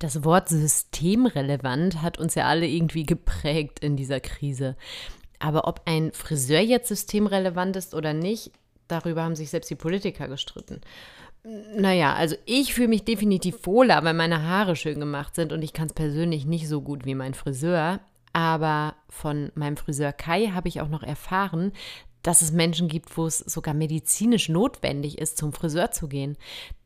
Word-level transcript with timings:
Das 0.00 0.24
Wort 0.24 0.48
systemrelevant 0.48 2.00
hat 2.00 2.18
uns 2.18 2.34
ja 2.34 2.46
alle 2.46 2.66
irgendwie 2.66 3.04
geprägt 3.04 3.80
in 3.80 3.96
dieser 3.96 4.18
Krise. 4.18 4.74
Aber 5.38 5.68
ob 5.68 5.82
ein 5.84 6.10
Friseur 6.12 6.60
jetzt 6.60 6.88
systemrelevant 6.88 7.76
ist 7.76 7.94
oder 7.94 8.14
nicht, 8.14 8.50
darüber 8.88 9.22
haben 9.22 9.36
sich 9.36 9.50
selbst 9.50 9.70
die 9.70 9.76
Politiker 9.76 10.26
gestritten. 10.26 10.80
Naja, 11.76 12.14
also 12.14 12.34
ich 12.46 12.72
fühle 12.72 12.88
mich 12.88 13.04
definitiv 13.04 13.66
wohler, 13.66 14.02
weil 14.02 14.14
meine 14.14 14.42
Haare 14.42 14.74
schön 14.74 15.00
gemacht 15.00 15.34
sind 15.34 15.52
und 15.52 15.62
ich 15.62 15.74
kann 15.74 15.86
es 15.86 15.92
persönlich 15.92 16.46
nicht 16.46 16.66
so 16.66 16.80
gut 16.80 17.04
wie 17.04 17.14
mein 17.14 17.34
Friseur. 17.34 18.00
Aber 18.32 18.94
von 19.10 19.52
meinem 19.54 19.76
Friseur 19.76 20.12
Kai 20.12 20.48
habe 20.54 20.68
ich 20.68 20.80
auch 20.80 20.88
noch 20.88 21.02
erfahren, 21.02 21.72
dass 22.22 22.42
es 22.42 22.52
Menschen 22.52 22.88
gibt, 22.88 23.16
wo 23.16 23.26
es 23.26 23.38
sogar 23.38 23.74
medizinisch 23.74 24.48
notwendig 24.48 25.18
ist, 25.18 25.38
zum 25.38 25.52
Friseur 25.52 25.90
zu 25.90 26.08
gehen. 26.08 26.36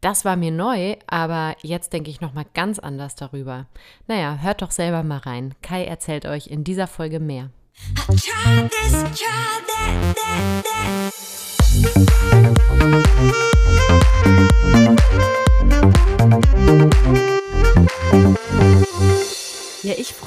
Das 0.01 0.25
war 0.25 0.37
mir 0.37 0.51
neu, 0.51 0.97
aber 1.07 1.57
jetzt 1.63 1.93
denke 1.93 2.11
ich 2.11 2.21
noch 2.21 2.35
mal 2.35 2.47
ganz 2.55 2.79
anders 2.79 3.15
darüber. 3.15 3.67
Naja, 4.07 4.39
hört 4.41 4.63
doch 4.63 4.71
selber 4.71 5.03
mal 5.03 5.19
rein. 5.19 5.55
Kai 5.63 5.85
erzählt 5.85 6.27
euch 6.27 6.47
in 6.47 6.65
dieser 6.65 6.87
Folge 6.87 7.21
mehr. 7.21 7.51
Try 8.07 8.69
this, 8.69 8.93
try 8.93 9.63
that, 9.67 10.15
that, 10.15 10.65
that. 10.65 11.15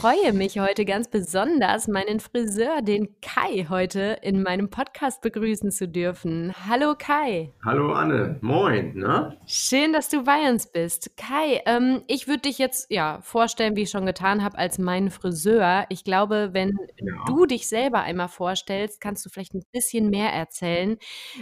Freue 0.07 0.31
mich 0.31 0.57
heute 0.57 0.85
ganz 0.85 1.09
besonders, 1.09 1.89
meinen 1.89 2.21
Friseur, 2.21 2.81
den 2.81 3.19
Kai, 3.19 3.65
heute 3.67 4.17
in 4.21 4.41
meinem 4.41 4.69
Podcast 4.69 5.21
begrüßen 5.21 5.69
zu 5.69 5.85
dürfen. 5.85 6.53
Hallo 6.65 6.95
Kai. 6.97 7.51
Hallo 7.65 7.91
Anne, 7.91 8.37
moin. 8.39 8.95
Ne? 8.95 9.37
Schön, 9.45 9.91
dass 9.91 10.07
du 10.07 10.23
bei 10.23 10.49
uns 10.49 10.71
bist. 10.71 11.17
Kai, 11.17 11.61
ähm, 11.65 12.03
ich 12.07 12.29
würde 12.29 12.43
dich 12.43 12.57
jetzt 12.57 12.89
ja 12.89 13.19
vorstellen, 13.21 13.75
wie 13.75 13.81
ich 13.81 13.89
schon 13.89 14.05
getan 14.05 14.45
habe, 14.45 14.57
als 14.57 14.79
meinen 14.79 15.11
Friseur. 15.11 15.85
Ich 15.89 16.05
glaube, 16.05 16.51
wenn 16.53 16.77
ja. 16.99 17.25
du 17.25 17.45
dich 17.45 17.67
selber 17.67 17.99
einmal 17.99 18.29
vorstellst, 18.29 19.01
kannst 19.01 19.25
du 19.25 19.29
vielleicht 19.29 19.55
ein 19.55 19.65
bisschen 19.73 20.09
mehr 20.09 20.31
erzählen. 20.31 20.95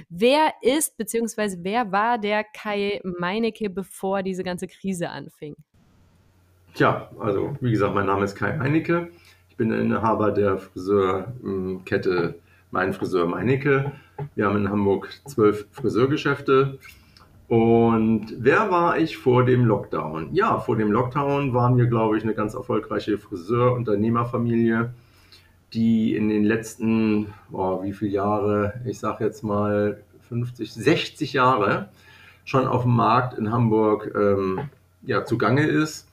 Wer 0.09 0.54
ist 0.64 0.98
bzw. 0.98 1.58
wer 1.59 1.92
war 1.92 2.17
der 2.17 2.44
Kai 2.44 3.00
Meinecke, 3.04 3.70
bevor 3.70 4.23
diese 4.23 4.44
ganze 4.44 4.66
Krise 4.66 5.11
anfing? 5.11 5.56
Tja, 6.76 7.09
also 7.22 7.56
wie 7.62 7.72
gesagt, 7.72 7.95
mein 7.95 8.08
Name 8.08 8.26
ist 8.26 8.36
Kai 8.36 8.58
Meinecke. 8.58 9.08
Ich 9.50 9.56
bin 9.56 9.70
der 9.70 9.80
Inhaber 9.80 10.31
der 10.31 10.58
Friseurkette 10.58 12.36
Mein 12.70 12.92
Friseur 12.92 13.28
Meinecke. 13.28 13.94
Wir 14.36 14.45
haben 14.45 14.58
in 14.58 14.70
Hamburg 14.70 15.08
zwölf 15.26 15.67
Friseurgeschäfte. 15.72 16.78
Und 17.48 18.34
wer 18.38 18.72
war 18.72 18.98
ich 18.98 19.16
vor 19.16 19.45
dem 19.45 19.64
Lockdown? 19.64 20.34
Ja, 20.34 20.59
vor 20.59 20.76
dem 20.76 20.92
Lockdown 20.92 21.54
waren 21.54 21.78
wir, 21.78 21.86
glaube 21.86 22.17
ich, 22.17 22.23
eine 22.23 22.34
ganz 22.34 22.56
erfolgreiche 22.56 23.17
Friseur-Unternehmerfamilie, 23.17 24.94
die 25.72 26.14
in 26.14 26.28
den 26.28 26.44
letzten, 26.44 27.34
oh, 27.54 27.84
wie 27.84 27.94
viele 27.94 28.12
Jahre, 28.12 28.82
ich 28.84 29.00
sage 29.00 29.23
jetzt 29.23 29.45
mal 29.45 30.04
50, 30.28 30.73
60 30.73 31.32
Jahre 31.32 31.88
schon 32.44 32.67
auf 32.67 32.82
dem 32.82 32.98
Markt 32.98 33.38
in 33.38 33.50
Hamburg 33.50 34.12
ähm, 34.14 34.70
ja, 35.04 35.23
zugange 35.23 35.66
ist 35.66 36.10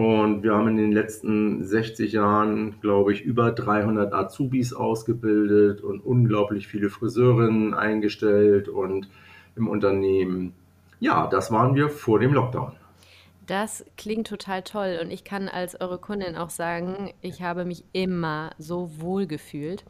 und 0.00 0.42
wir 0.42 0.54
haben 0.54 0.68
in 0.68 0.78
den 0.78 0.92
letzten 0.92 1.62
60 1.62 2.12
Jahren, 2.12 2.80
glaube 2.80 3.12
ich, 3.12 3.20
über 3.20 3.52
300 3.52 4.14
Azubis 4.14 4.72
ausgebildet 4.72 5.82
und 5.82 6.00
unglaublich 6.00 6.68
viele 6.68 6.88
Friseurinnen 6.88 7.74
eingestellt 7.74 8.70
und 8.70 9.10
im 9.56 9.68
Unternehmen. 9.68 10.54
Ja, 11.00 11.26
das 11.26 11.52
waren 11.52 11.74
wir 11.74 11.90
vor 11.90 12.18
dem 12.18 12.32
Lockdown. 12.32 12.72
Das 13.46 13.84
klingt 13.98 14.26
total 14.26 14.62
toll 14.62 15.00
und 15.02 15.10
ich 15.10 15.22
kann 15.22 15.48
als 15.50 15.78
eure 15.78 15.98
Kundin 15.98 16.34
auch 16.34 16.50
sagen, 16.50 17.12
ich 17.20 17.42
habe 17.42 17.66
mich 17.66 17.84
immer 17.92 18.52
so 18.56 19.02
wohl 19.02 19.26
gefühlt. 19.26 19.84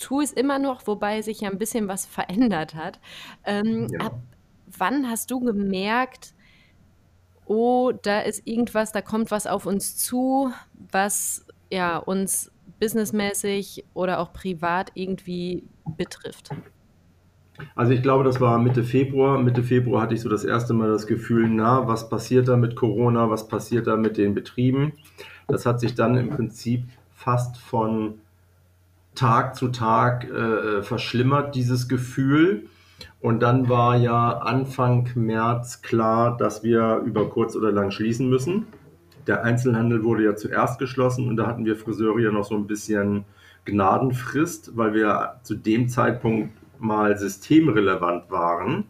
Tue 0.00 0.24
es 0.24 0.32
immer 0.32 0.58
noch, 0.58 0.86
wobei 0.86 1.20
sich 1.20 1.42
ja 1.42 1.50
ein 1.50 1.58
bisschen 1.58 1.86
was 1.86 2.06
verändert 2.06 2.74
hat. 2.74 2.98
Ähm, 3.44 3.88
ja. 3.92 4.06
Ab 4.06 4.20
wann 4.78 5.10
hast 5.10 5.30
du 5.30 5.40
gemerkt, 5.40 6.32
oh, 7.46 7.92
da 8.02 8.20
ist 8.20 8.46
irgendwas, 8.46 8.92
da 8.92 9.00
kommt 9.00 9.30
was 9.30 9.46
auf 9.46 9.66
uns 9.66 9.96
zu, 9.96 10.52
was 10.90 11.46
ja 11.70 11.98
uns 11.98 12.50
businessmäßig 12.80 13.84
oder 13.94 14.20
auch 14.20 14.32
privat 14.32 14.92
irgendwie 14.94 15.64
betrifft? 15.96 16.50
Also 17.76 17.92
ich 17.92 18.02
glaube, 18.02 18.24
das 18.24 18.40
war 18.40 18.58
Mitte 18.58 18.82
Februar. 18.82 19.38
Mitte 19.38 19.62
Februar 19.62 20.02
hatte 20.02 20.14
ich 20.14 20.20
so 20.20 20.28
das 20.28 20.44
erste 20.44 20.74
Mal 20.74 20.88
das 20.88 21.06
Gefühl, 21.06 21.48
na, 21.48 21.86
was 21.86 22.08
passiert 22.08 22.48
da 22.48 22.56
mit 22.56 22.74
Corona, 22.76 23.30
was 23.30 23.48
passiert 23.48 23.86
da 23.86 23.96
mit 23.96 24.16
den 24.16 24.34
Betrieben? 24.34 24.92
Das 25.46 25.66
hat 25.66 25.80
sich 25.80 25.94
dann 25.94 26.16
im 26.16 26.30
Prinzip 26.30 26.84
fast 27.12 27.56
von 27.58 28.20
Tag 29.14 29.54
zu 29.54 29.68
Tag 29.68 30.28
äh, 30.28 30.82
verschlimmert, 30.82 31.54
dieses 31.54 31.88
Gefühl. 31.88 32.66
Und 33.20 33.40
dann 33.40 33.68
war 33.68 33.96
ja 33.96 34.38
Anfang 34.38 35.08
März 35.14 35.82
klar, 35.82 36.36
dass 36.36 36.62
wir 36.62 37.02
über 37.04 37.28
kurz 37.28 37.56
oder 37.56 37.72
lang 37.72 37.90
schließen 37.90 38.28
müssen. 38.28 38.66
Der 39.26 39.42
Einzelhandel 39.44 40.04
wurde 40.04 40.24
ja 40.24 40.36
zuerst 40.36 40.78
geschlossen 40.78 41.28
und 41.28 41.36
da 41.36 41.46
hatten 41.46 41.64
wir 41.64 41.76
Friseure 41.76 42.20
ja 42.20 42.30
noch 42.30 42.44
so 42.44 42.54
ein 42.54 42.66
bisschen 42.66 43.24
Gnadenfrist, 43.64 44.76
weil 44.76 44.92
wir 44.92 45.36
zu 45.42 45.54
dem 45.54 45.88
Zeitpunkt 45.88 46.50
mal 46.78 47.16
systemrelevant 47.16 48.30
waren. 48.30 48.84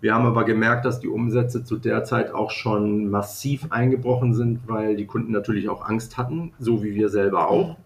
Wir 0.00 0.14
haben 0.14 0.26
aber 0.26 0.44
gemerkt, 0.44 0.84
dass 0.84 1.00
die 1.00 1.08
Umsätze 1.08 1.64
zu 1.64 1.76
der 1.76 2.04
Zeit 2.04 2.32
auch 2.32 2.50
schon 2.50 3.08
massiv 3.10 3.66
eingebrochen 3.70 4.34
sind, 4.34 4.60
weil 4.66 4.96
die 4.96 5.06
Kunden 5.06 5.32
natürlich 5.32 5.68
auch 5.68 5.88
Angst 5.88 6.16
hatten, 6.16 6.52
so 6.58 6.82
wie 6.84 6.94
wir 6.94 7.08
selber 7.08 7.48
auch. 7.48 7.76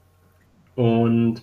Und 0.74 1.42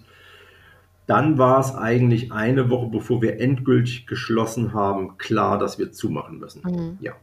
dann 1.10 1.40
war 1.40 1.60
es 1.60 1.74
eigentlich 1.74 2.32
eine 2.32 2.70
Woche, 2.70 2.86
bevor 2.86 3.24
wir 3.24 3.40
endgültig 3.40 4.06
geschlossen 4.06 4.74
haben, 4.74 5.18
klar, 5.18 5.58
dass 5.58 5.80
wir 5.80 5.92
zumachen 5.92 6.38
müssen. 6.38 6.62
Mhm. 6.64 6.98
Ja. 7.02 7.14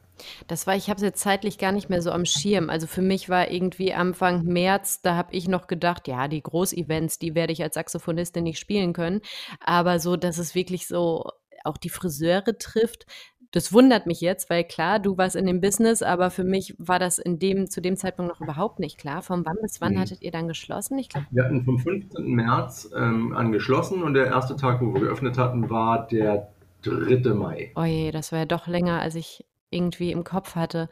Das 0.48 0.66
war, 0.66 0.74
ich 0.74 0.88
habe 0.88 0.96
es 0.96 1.02
jetzt 1.02 1.20
zeitlich 1.20 1.56
gar 1.56 1.70
nicht 1.70 1.88
mehr 1.88 2.02
so 2.02 2.10
am 2.10 2.24
Schirm. 2.24 2.68
Also 2.68 2.88
für 2.88 3.02
mich 3.02 3.28
war 3.28 3.50
irgendwie 3.50 3.94
Anfang 3.94 4.44
März, 4.44 5.02
da 5.02 5.14
habe 5.14 5.34
ich 5.36 5.46
noch 5.46 5.68
gedacht, 5.68 6.08
ja, 6.08 6.26
die 6.26 6.42
Großevents, 6.42 7.20
die 7.20 7.36
werde 7.36 7.52
ich 7.52 7.62
als 7.62 7.74
Saxophonistin 7.74 8.42
nicht 8.42 8.58
spielen 8.58 8.92
können. 8.92 9.20
Aber 9.60 10.00
so, 10.00 10.16
dass 10.16 10.38
es 10.38 10.56
wirklich 10.56 10.88
so 10.88 11.30
auch 11.62 11.76
die 11.76 11.90
Friseure 11.90 12.58
trifft, 12.58 13.06
das 13.52 13.72
wundert 13.72 14.06
mich 14.06 14.20
jetzt, 14.20 14.50
weil 14.50 14.64
klar, 14.64 14.98
du 14.98 15.16
warst 15.16 15.36
in 15.36 15.46
dem 15.46 15.60
Business, 15.60 16.02
aber 16.02 16.30
für 16.30 16.44
mich 16.44 16.74
war 16.78 16.98
das 16.98 17.18
in 17.18 17.38
dem, 17.38 17.68
zu 17.70 17.80
dem 17.80 17.96
Zeitpunkt 17.96 18.30
noch 18.30 18.40
überhaupt 18.40 18.78
nicht 18.78 18.98
klar. 18.98 19.22
Von 19.22 19.44
wann 19.44 19.56
bis 19.62 19.80
wann 19.80 19.94
mhm. 19.94 20.00
hattet 20.00 20.22
ihr 20.22 20.30
dann 20.30 20.48
geschlossen? 20.48 20.98
Ich 20.98 21.08
glaub, 21.08 21.24
wir 21.30 21.44
hatten 21.44 21.64
vom 21.64 21.78
15. 21.78 22.26
März 22.26 22.90
ähm, 22.96 23.34
an 23.34 23.52
geschlossen 23.52 24.02
und 24.02 24.14
der 24.14 24.26
erste 24.26 24.56
Tag, 24.56 24.80
wo 24.80 24.92
wir 24.94 25.00
geöffnet 25.00 25.38
hatten, 25.38 25.70
war 25.70 26.06
der 26.06 26.48
3. 26.82 27.34
Mai. 27.34 27.72
Oje, 27.74 28.12
das 28.12 28.32
war 28.32 28.40
ja 28.40 28.44
doch 28.44 28.66
länger, 28.66 29.00
als 29.00 29.14
ich 29.14 29.44
irgendwie 29.70 30.12
im 30.12 30.24
Kopf 30.24 30.54
hatte. 30.54 30.88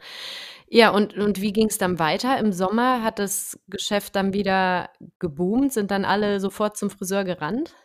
Ja, 0.67 0.89
und, 0.89 1.15
und 1.17 1.41
wie 1.41 1.53
ging 1.53 1.67
es 1.67 1.77
dann 1.77 1.99
weiter? 1.99 2.37
Im 2.39 2.51
Sommer 2.51 3.03
hat 3.03 3.19
das 3.19 3.59
Geschäft 3.67 4.15
dann 4.15 4.33
wieder 4.33 4.89
geboomt? 5.19 5.71
Sind 5.71 5.91
dann 5.91 6.05
alle 6.05 6.39
sofort 6.39 6.75
zum 6.77 6.89
Friseur 6.89 7.23
gerannt? 7.23 7.75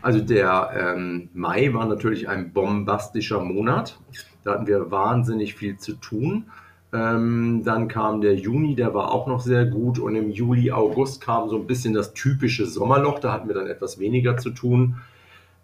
Also 0.00 0.20
der 0.20 0.94
ähm, 0.96 1.28
Mai 1.34 1.72
war 1.74 1.86
natürlich 1.86 2.28
ein 2.28 2.52
bombastischer 2.52 3.40
Monat. 3.40 3.98
Da 4.44 4.52
hatten 4.54 4.66
wir 4.66 4.90
wahnsinnig 4.90 5.54
viel 5.54 5.76
zu 5.76 5.94
tun. 5.94 6.46
Ähm, 6.92 7.62
dann 7.64 7.88
kam 7.88 8.20
der 8.20 8.34
Juni, 8.34 8.74
der 8.74 8.94
war 8.94 9.12
auch 9.12 9.26
noch 9.26 9.40
sehr 9.40 9.66
gut. 9.66 9.98
Und 9.98 10.14
im 10.16 10.30
Juli, 10.30 10.72
August 10.72 11.20
kam 11.20 11.48
so 11.48 11.56
ein 11.56 11.66
bisschen 11.66 11.94
das 11.94 12.14
typische 12.14 12.66
Sommerloch. 12.66 13.18
Da 13.18 13.32
hatten 13.32 13.48
wir 13.48 13.54
dann 13.54 13.66
etwas 13.66 13.98
weniger 13.98 14.36
zu 14.36 14.50
tun. 14.50 14.96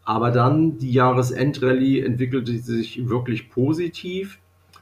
Aber 0.04 0.30
dann 0.30 0.78
die 0.78 0.92
Jahresendrallye 0.92 2.00
entwickelte 2.02 2.56
sich 2.56 3.10
wirklich 3.10 3.50
positiv, 3.50 4.38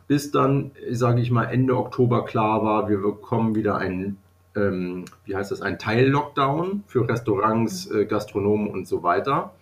bis 0.07 0.31
dann, 0.31 0.71
sage 0.91 1.21
ich 1.21 1.33
mal, 1.33 1.47
Ende 1.47 1.77
Oktober 1.77 2.25
klar 2.25 2.63
war, 2.63 2.89
wir 2.89 2.99
bekommen 2.99 3.57
wieder 3.57 3.77
einen 3.77 4.19
ähm, 4.57 5.05
wie 5.25 5.37
heißt 5.37 5.51
das, 5.51 5.63
ein 5.63 5.79
Teil-Lockdown 5.79 6.85
für 6.87 7.09
Restaurants, 7.09 7.91
äh, 7.91 8.07
Gastronomen 8.07 8.69
und 8.69 8.89
so 8.89 9.03
weiter. 9.03 9.53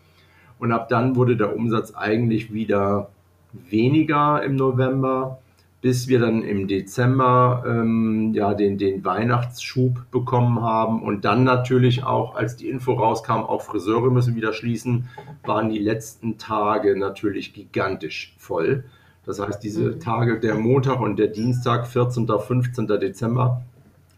Und 0.58 0.72
ab 0.72 0.88
dann 0.88 1.16
wurde 1.16 1.36
der 1.36 1.54
Umsatz 1.54 1.94
eigentlich 1.94 2.52
wieder 2.52 3.10
weniger 3.52 4.42
im 4.42 4.56
November, 4.56 5.38
bis 5.80 6.08
wir 6.08 6.18
dann 6.18 6.42
im 6.42 6.66
Dezember 6.66 7.62
ähm, 7.66 8.32
ja, 8.32 8.54
den, 8.54 8.78
den 8.78 9.04
Weihnachtsschub 9.04 10.10
bekommen 10.10 10.62
haben. 10.62 11.02
Und 11.02 11.26
dann 11.26 11.44
natürlich 11.44 12.04
auch, 12.04 12.36
als 12.36 12.56
die 12.56 12.70
Info 12.70 12.94
rauskam, 12.94 13.42
auch 13.42 13.60
Friseure 13.60 14.10
müssen 14.10 14.34
wieder 14.34 14.54
schließen, 14.54 15.08
waren 15.44 15.68
die 15.68 15.78
letzten 15.78 16.38
Tage 16.38 16.98
natürlich 16.98 17.52
gigantisch 17.52 18.34
voll. 18.38 18.84
Das 19.26 19.40
heißt, 19.40 19.62
diese 19.62 19.82
mhm. 19.82 20.00
Tage, 20.00 20.40
der 20.40 20.54
Montag 20.54 21.00
und 21.00 21.18
der 21.18 21.28
Dienstag, 21.28 21.86
14. 21.86 22.26
15. 22.26 22.86
Dezember, 22.86 23.62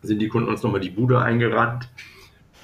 sind 0.02 0.20
die 0.20 0.28
Kunden 0.28 0.48
uns 0.48 0.62
nochmal 0.62 0.80
die 0.80 0.90
Bude 0.90 1.20
eingerannt. 1.20 1.88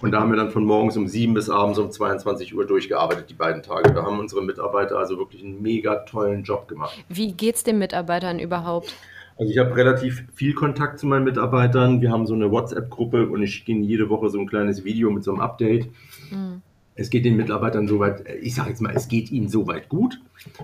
Und 0.02 0.10
da 0.10 0.20
haben 0.20 0.30
wir 0.30 0.36
dann 0.36 0.50
von 0.50 0.64
morgens 0.64 0.96
um 0.96 1.06
7 1.06 1.32
bis 1.32 1.48
abends 1.48 1.78
um 1.78 1.90
22 1.90 2.56
Uhr 2.56 2.66
durchgearbeitet, 2.66 3.30
die 3.30 3.34
beiden 3.34 3.62
Tage. 3.62 3.92
Da 3.92 4.02
haben 4.02 4.18
unsere 4.18 4.42
Mitarbeiter 4.42 4.98
also 4.98 5.16
wirklich 5.16 5.44
einen 5.44 5.62
mega 5.62 5.94
tollen 6.04 6.42
Job 6.42 6.66
gemacht. 6.66 7.04
Wie 7.08 7.32
geht 7.32 7.54
es 7.54 7.62
den 7.62 7.78
Mitarbeitern 7.78 8.40
überhaupt? 8.40 8.94
Also 9.38 9.52
ich 9.52 9.58
habe 9.58 9.74
relativ 9.76 10.24
viel 10.34 10.54
Kontakt 10.54 10.98
zu 10.98 11.06
meinen 11.06 11.24
Mitarbeitern. 11.24 12.00
Wir 12.00 12.10
haben 12.10 12.26
so 12.26 12.34
eine 12.34 12.50
WhatsApp-Gruppe 12.50 13.28
und 13.28 13.42
ich 13.42 13.54
schicke 13.54 13.72
ihnen 13.72 13.84
jede 13.84 14.08
Woche 14.08 14.28
so 14.28 14.40
ein 14.40 14.46
kleines 14.46 14.84
Video 14.84 15.10
mit 15.10 15.22
so 15.22 15.30
einem 15.32 15.40
Update. 15.40 15.88
Mhm. 16.30 16.62
Es 16.94 17.08
geht 17.08 17.24
den 17.24 17.36
Mitarbeitern 17.36 17.88
soweit, 17.88 18.24
ich 18.42 18.54
sage 18.54 18.70
jetzt 18.70 18.82
mal, 18.82 18.92
es 18.94 19.08
geht 19.08 19.30
ihnen 19.30 19.48
soweit 19.48 19.88
gut. 19.88 20.20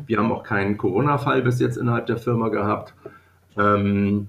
Wir 0.06 0.18
haben 0.18 0.30
auch 0.30 0.42
keinen 0.42 0.76
Corona-Fall 0.76 1.42
bis 1.42 1.58
jetzt 1.60 1.76
innerhalb 1.76 2.06
der 2.06 2.18
Firma 2.18 2.48
gehabt. 2.48 2.92
Ähm, 3.56 4.28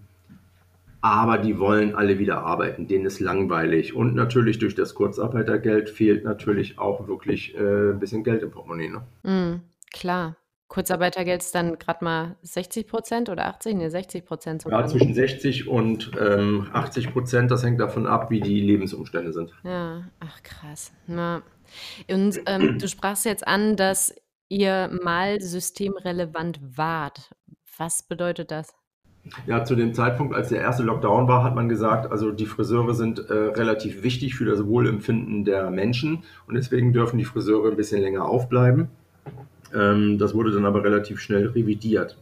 aber 1.01 1.37
die 1.37 1.59
wollen 1.59 1.95
alle 1.95 2.19
wieder 2.19 2.43
arbeiten, 2.43 2.87
denen 2.87 3.05
ist 3.05 3.19
langweilig. 3.19 3.95
Und 3.95 4.15
natürlich 4.15 4.59
durch 4.59 4.75
das 4.75 4.95
Kurzarbeitergeld 4.95 5.89
fehlt 5.89 6.23
natürlich 6.23 6.77
auch 6.77 7.07
wirklich 7.07 7.55
äh, 7.55 7.91
ein 7.91 7.99
bisschen 7.99 8.23
Geld 8.23 8.43
im 8.43 8.51
Portemonnaie. 8.51 8.89
Ne? 8.89 9.01
Mm, 9.23 9.61
klar. 9.93 10.35
Kurzarbeitergeld 10.67 11.41
ist 11.41 11.55
dann 11.55 11.79
gerade 11.79 12.05
mal 12.05 12.35
60 12.43 12.85
Prozent 12.85 13.29
oder 13.29 13.47
80? 13.47 13.75
Ne, 13.75 13.89
60 13.89 14.23
Prozent. 14.23 14.65
Ja, 14.69 14.85
zwischen 14.85 15.15
60 15.15 15.67
und 15.67 16.11
ähm, 16.19 16.67
80 16.71 17.11
Prozent. 17.11 17.49
Das 17.49 17.63
hängt 17.63 17.79
davon 17.79 18.05
ab, 18.05 18.29
wie 18.29 18.39
die 18.39 18.61
Lebensumstände 18.61 19.33
sind. 19.33 19.51
Ja, 19.63 20.03
ach 20.19 20.43
krass. 20.43 20.91
Na. 21.07 21.41
Und 22.07 22.39
ähm, 22.45 22.77
du 22.77 22.87
sprachst 22.87 23.25
jetzt 23.25 23.47
an, 23.47 23.77
dass 23.77 24.13
ihr 24.47 24.91
mal 25.03 25.41
systemrelevant 25.41 26.59
wart. 26.61 27.31
Was 27.77 28.03
bedeutet 28.03 28.51
das? 28.51 28.75
Ja, 29.45 29.63
zu 29.63 29.75
dem 29.75 29.93
Zeitpunkt, 29.93 30.33
als 30.33 30.49
der 30.49 30.61
erste 30.61 30.83
Lockdown 30.83 31.27
war, 31.27 31.43
hat 31.43 31.55
man 31.55 31.69
gesagt, 31.69 32.11
also 32.11 32.31
die 32.31 32.45
Friseure 32.45 32.93
sind 32.93 33.19
äh, 33.29 33.33
relativ 33.33 34.01
wichtig 34.03 34.35
für 34.35 34.45
das 34.45 34.65
Wohlempfinden 34.65 35.45
der 35.45 35.69
Menschen 35.69 36.23
und 36.47 36.55
deswegen 36.55 36.93
dürfen 36.93 37.17
die 37.17 37.25
Friseure 37.25 37.69
ein 37.69 37.77
bisschen 37.77 38.01
länger 38.01 38.25
aufbleiben. 38.25 38.87
Ähm, 39.73 40.17
das 40.17 40.33
wurde 40.33 40.51
dann 40.51 40.65
aber 40.65 40.83
relativ 40.83 41.19
schnell 41.19 41.47
revidiert. 41.47 42.17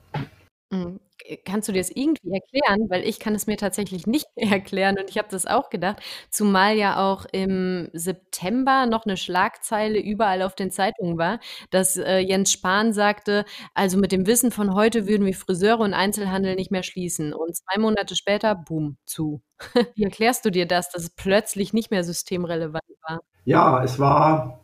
Kannst 1.45 1.67
du 1.67 1.71
dir 1.71 1.79
das 1.79 1.89
irgendwie 1.89 2.31
erklären? 2.31 2.89
Weil 2.89 3.03
ich 3.03 3.19
kann 3.19 3.35
es 3.35 3.47
mir 3.47 3.57
tatsächlich 3.57 4.07
nicht 4.07 4.27
erklären 4.35 4.97
und 4.99 5.09
ich 5.09 5.17
habe 5.17 5.27
das 5.29 5.45
auch 5.45 5.69
gedacht, 5.69 6.01
zumal 6.29 6.75
ja 6.75 7.11
auch 7.11 7.25
im 7.31 7.89
September 7.93 8.85
noch 8.85 9.05
eine 9.05 9.17
Schlagzeile 9.17 9.99
überall 9.99 10.41
auf 10.41 10.55
den 10.55 10.71
Zeitungen 10.71 11.17
war, 11.17 11.39
dass 11.69 11.97
äh, 11.97 12.19
Jens 12.19 12.51
Spahn 12.51 12.93
sagte, 12.93 13.45
also 13.73 13.97
mit 13.97 14.11
dem 14.11 14.27
Wissen 14.27 14.51
von 14.51 14.73
heute 14.73 15.07
würden 15.07 15.25
wir 15.25 15.33
Friseure 15.33 15.79
und 15.79 15.93
Einzelhandel 15.93 16.55
nicht 16.55 16.71
mehr 16.71 16.83
schließen. 16.83 17.33
Und 17.33 17.55
zwei 17.55 17.79
Monate 17.79 18.15
später, 18.15 18.55
boom, 18.55 18.97
zu. 19.05 19.41
Wie 19.95 20.03
erklärst 20.03 20.45
du 20.45 20.51
dir 20.51 20.65
das, 20.65 20.89
dass 20.89 21.03
es 21.03 21.09
plötzlich 21.09 21.73
nicht 21.73 21.91
mehr 21.91 22.03
systemrelevant 22.03 22.83
war? 23.07 23.19
Ja, 23.45 23.83
es 23.83 23.99
war 23.99 24.59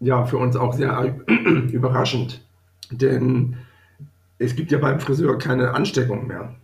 ja 0.00 0.24
für 0.24 0.38
uns 0.38 0.56
auch 0.56 0.72
sehr 0.72 1.16
überraschend, 1.72 2.40
denn 2.90 3.56
es 4.38 4.54
gibt 4.54 4.70
ja 4.70 4.78
beim 4.78 5.00
Friseur 5.00 5.38
keine 5.38 5.74
Ansteckung 5.74 6.26
mehr. 6.26 6.54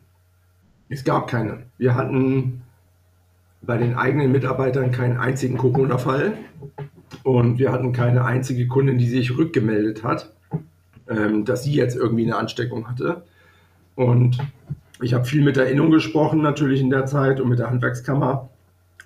Es 0.88 1.05
gab 1.05 1.29
keine. 1.29 1.65
Wir 1.76 1.94
hatten 1.94 2.62
bei 3.62 3.79
den 3.79 3.94
eigenen 3.94 4.32
Mitarbeitern 4.32 4.93
keinen 4.93 5.17
einzigen 5.17 5.56
Corona-Fall 5.56 6.35
und 7.23 7.59
wir 7.59 7.73
hatten 7.73 7.93
keine 7.93 8.25
einzige 8.25 8.69
Kundin, 8.69 8.99
die 8.99 9.09
sich 9.09 9.37
rückgemeldet 9.37 10.05
hat, 10.05 10.32
ähm, 11.09 11.44
dass 11.44 11.65
sie 11.65 11.73
jetzt 11.73 11.97
irgendwie 11.97 12.25
eine 12.25 12.37
Ansteckung 12.37 12.88
hatte. 12.88 13.25
Und 13.94 14.38
ich 15.00 15.15
habe 15.15 15.25
viel 15.25 15.43
mit 15.43 15.56
der 15.56 15.70
Innung 15.70 15.91
gesprochen, 15.91 16.43
natürlich 16.43 16.81
in 16.81 16.91
der 16.91 17.06
Zeit 17.06 17.41
und 17.41 17.49
mit 17.49 17.59
der 17.59 17.70
Handwerkskammer. 17.70 18.50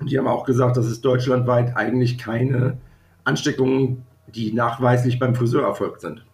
Und 0.00 0.10
die 0.10 0.18
haben 0.18 0.28
auch 0.28 0.44
gesagt, 0.44 0.76
dass 0.76 0.86
es 0.86 1.00
deutschlandweit 1.00 1.76
eigentlich 1.76 2.18
keine 2.18 2.78
Ansteckungen, 3.24 4.04
die 4.34 4.52
nachweislich 4.52 5.18
beim 5.18 5.34
Friseur 5.34 5.62
erfolgt 5.62 6.00
sind. 6.00 6.24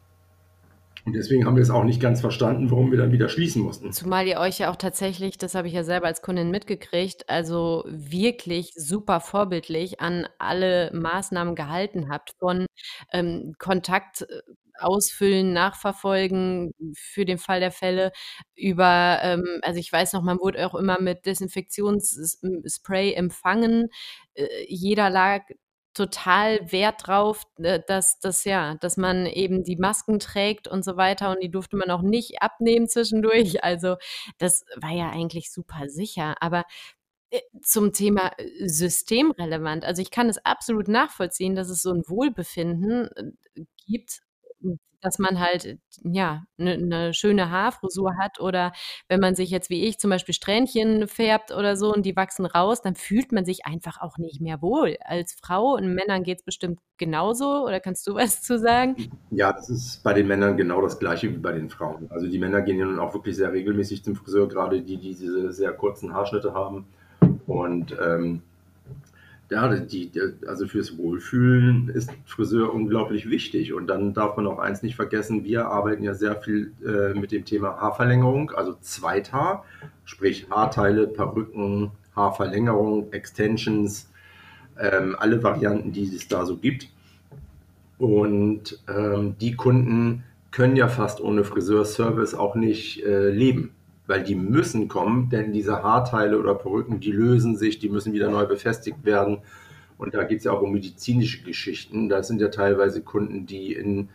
Und 1.05 1.12
deswegen 1.12 1.45
haben 1.45 1.56
wir 1.56 1.62
es 1.62 1.71
auch 1.71 1.85
nicht 1.85 2.01
ganz 2.01 2.21
verstanden, 2.21 2.71
warum 2.71 2.91
wir 2.91 2.99
dann 2.99 3.12
wieder 3.12 3.29
schließen 3.29 3.62
mussten. 3.62 3.93
Zumal 3.93 4.27
ihr 4.27 4.39
euch 4.41 4.59
ja 4.59 4.71
auch 4.71 4.77
tatsächlich, 4.77 5.37
das 5.37 5.55
habe 5.55 5.69
ich 5.69 5.75
ja 5.75 5.85
selber 5.85 6.06
als 6.06 6.23
Kundin 6.23 6.51
mitgekriegt, 6.51 7.29
also 7.29 7.85
wirklich 7.89 8.73
super 8.75 9.21
vorbildlich 9.21 10.01
an 10.01 10.27
alle 10.39 10.91
Maßnahmen 10.95 11.55
gehalten 11.55 12.09
habt, 12.09 12.33
von 12.39 12.67
ähm, 13.12 13.55
Kontakt 13.59 14.23
äh, 14.23 14.41
ausfüllen, 14.81 15.53
nachverfolgen 15.53 16.73
für 16.95 17.25
den 17.25 17.39
Fall 17.39 17.61
der 17.61 17.71
Fälle 17.71 18.11
über, 18.56 19.19
ähm, 19.23 19.45
also 19.62 19.79
ich 19.79 19.93
weiß 19.93 20.15
noch, 20.15 20.23
man 20.23 20.39
wurde 20.39 20.67
auch 20.67 20.75
immer 20.75 21.01
mit 21.01 21.27
Desinfektionsspray 21.27 23.12
empfangen. 23.12 23.89
Äh, 24.35 24.47
jeder 24.69 25.11
lag 25.11 25.43
total 25.94 26.70
Wert 26.73 27.06
drauf, 27.06 27.44
äh, 27.58 27.81
dass 27.87 28.19
das 28.20 28.44
ja, 28.44 28.75
dass 28.76 28.96
man 28.96 29.26
eben 29.26 29.64
die 29.64 29.76
Masken 29.76 30.19
trägt 30.19 30.69
und 30.69 30.85
so 30.85 30.96
weiter 30.96 31.31
und 31.31 31.43
die 31.43 31.50
durfte 31.50 31.76
man 31.76 31.91
auch 31.91 32.02
nicht 32.02 32.43
abnehmen 32.43 32.88
zwischendurch. 32.88 33.55
Also 33.64 33.96
das 34.38 34.64
war 34.76 34.93
ja 34.93 35.11
eigentlich 35.11 35.50
super 35.50 35.88
sicher. 35.88 36.35
Aber 36.41 36.64
äh, 37.31 37.41
zum 37.62 37.93
Thema 37.93 38.32
äh, 38.38 38.69
systemrelevant. 38.69 39.85
Also 39.85 40.02
ich 40.02 40.11
kann 40.11 40.29
es 40.29 40.38
absolut 40.44 40.88
nachvollziehen, 40.88 41.55
dass 41.55 41.69
es 41.70 41.82
so 41.82 41.93
ein 41.93 42.02
Wohlbefinden 42.06 43.08
gibt 43.87 44.23
dass 45.05 45.19
man 45.19 45.39
halt, 45.39 45.79
ja, 46.03 46.45
eine 46.59 46.79
ne 46.79 47.15
schöne 47.15 47.51
Haarfrisur 47.51 48.17
hat 48.17 48.41
oder 48.41 48.73
wenn 49.07 49.21
man 49.21 49.35
sich 49.35 49.51
jetzt 49.51 49.69
wie 49.69 49.85
ich 49.85 49.99
zum 49.99 50.09
Beispiel 50.09 50.35
Strähnchen 50.35 51.07
färbt 51.09 51.53
oder 51.53 51.77
so 51.77 51.93
und 51.93 52.07
die 52.07 52.17
wachsen 52.17 52.47
raus, 52.47 52.81
dann 52.81 52.95
fühlt 52.95 53.31
man 53.31 53.45
sich 53.45 53.67
einfach 53.67 54.01
auch 54.01 54.17
nicht 54.17 54.41
mehr 54.41 54.63
wohl 54.63 54.97
als 55.05 55.37
Frau 55.41 55.75
und 55.75 55.95
Männern 55.95 56.23
geht 56.23 56.39
es 56.39 56.45
bestimmt 56.45 56.81
genauso 56.97 57.67
oder 57.67 57.81
kannst 57.81 58.07
du 58.07 58.15
was 58.15 58.43
zu 58.43 58.59
sagen? 58.59 58.97
Ja, 59.31 59.53
das 59.53 59.69
ist 59.69 60.03
bei 60.03 60.15
den 60.15 60.27
Männern 60.27 60.57
genau 60.57 60.81
das 60.81 60.99
Gleiche 60.99 61.31
wie 61.31 61.39
bei 61.39 61.53
den 61.53 61.69
Frauen. 61.69 62.11
Also 62.11 62.27
die 62.27 62.39
Männer 62.39 62.63
gehen 62.63 62.79
ja 62.79 62.87
nun 62.87 62.99
auch 62.99 63.13
wirklich 63.13 63.37
sehr 63.37 63.53
regelmäßig 63.53 64.03
zum 64.05 64.17
Friseur, 64.17 64.49
gerade 64.49 64.81
die, 64.81 64.97
die 64.97 65.15
diese 65.15 65.53
sehr 65.53 65.73
kurzen 65.73 66.15
Haarschnitte 66.15 66.55
haben 66.55 66.87
und 67.47 67.95
ähm, 68.01 68.43
ja, 69.50 69.69
die, 69.75 70.11
also 70.46 70.67
fürs 70.67 70.96
Wohlfühlen 70.96 71.88
ist 71.88 72.11
Friseur 72.25 72.73
unglaublich 72.73 73.29
wichtig. 73.29 73.73
Und 73.73 73.87
dann 73.87 74.14
darf 74.14 74.37
man 74.37 74.46
auch 74.46 74.58
eins 74.58 74.82
nicht 74.82 74.96
vergessen, 74.96 75.44
wir 75.44 75.67
arbeiten 75.67 76.02
ja 76.02 76.14
sehr 76.14 76.37
viel 76.37 76.73
äh, 76.85 77.19
mit 77.19 77.31
dem 77.32 77.44
Thema 77.44 77.81
Haarverlängerung, 77.81 78.50
also 78.52 78.75
Zweithaar, 78.81 79.64
sprich 80.05 80.46
Haarteile, 80.50 81.06
Perücken, 81.06 81.91
Haarverlängerung, 82.17 83.12
Extensions, 83.12 84.11
ähm, 84.79 85.14
alle 85.19 85.43
Varianten, 85.43 85.93
die 85.93 86.05
es 86.05 86.26
da 86.29 86.46
so 86.46 86.56
gibt. 86.56 86.88
Und 87.99 88.81
ähm, 88.88 89.37
die 89.41 89.55
Kunden 89.55 90.25
können 90.50 90.76
ja 90.76 90.88
fast 90.88 91.20
ohne 91.20 91.44
Friseurservice 91.44 92.35
auch 92.35 92.55
nicht 92.55 93.05
äh, 93.05 93.31
leben 93.31 93.75
weil 94.06 94.23
die 94.23 94.35
müssen 94.35 94.89
kommen, 94.89 95.31
denn 95.31 95.53
diese 95.53 95.83
Haarteile 95.83 96.39
oder 96.39 96.55
Perücken, 96.55 97.01
die 97.01 97.12
lösen 97.12 97.56
sich, 97.56 97.79
die 97.79 97.89
müssen 97.89 98.13
wieder 98.13 98.31
neu 98.31 98.46
befestigt 98.46 99.05
werden. 99.05 99.39
Und 99.96 100.15
da 100.15 100.25
geht 100.25 100.39
es 100.39 100.44
ja 100.44 100.53
auch 100.53 100.63
um 100.63 100.73
medizinische 100.73 101.43
Geschichten. 101.43 102.08
Da 102.08 102.23
sind 102.23 102.41
ja 102.41 102.49
teilweise 102.49 103.03
Kunden, 103.03 103.46
die 103.46 103.73
in 103.73 104.08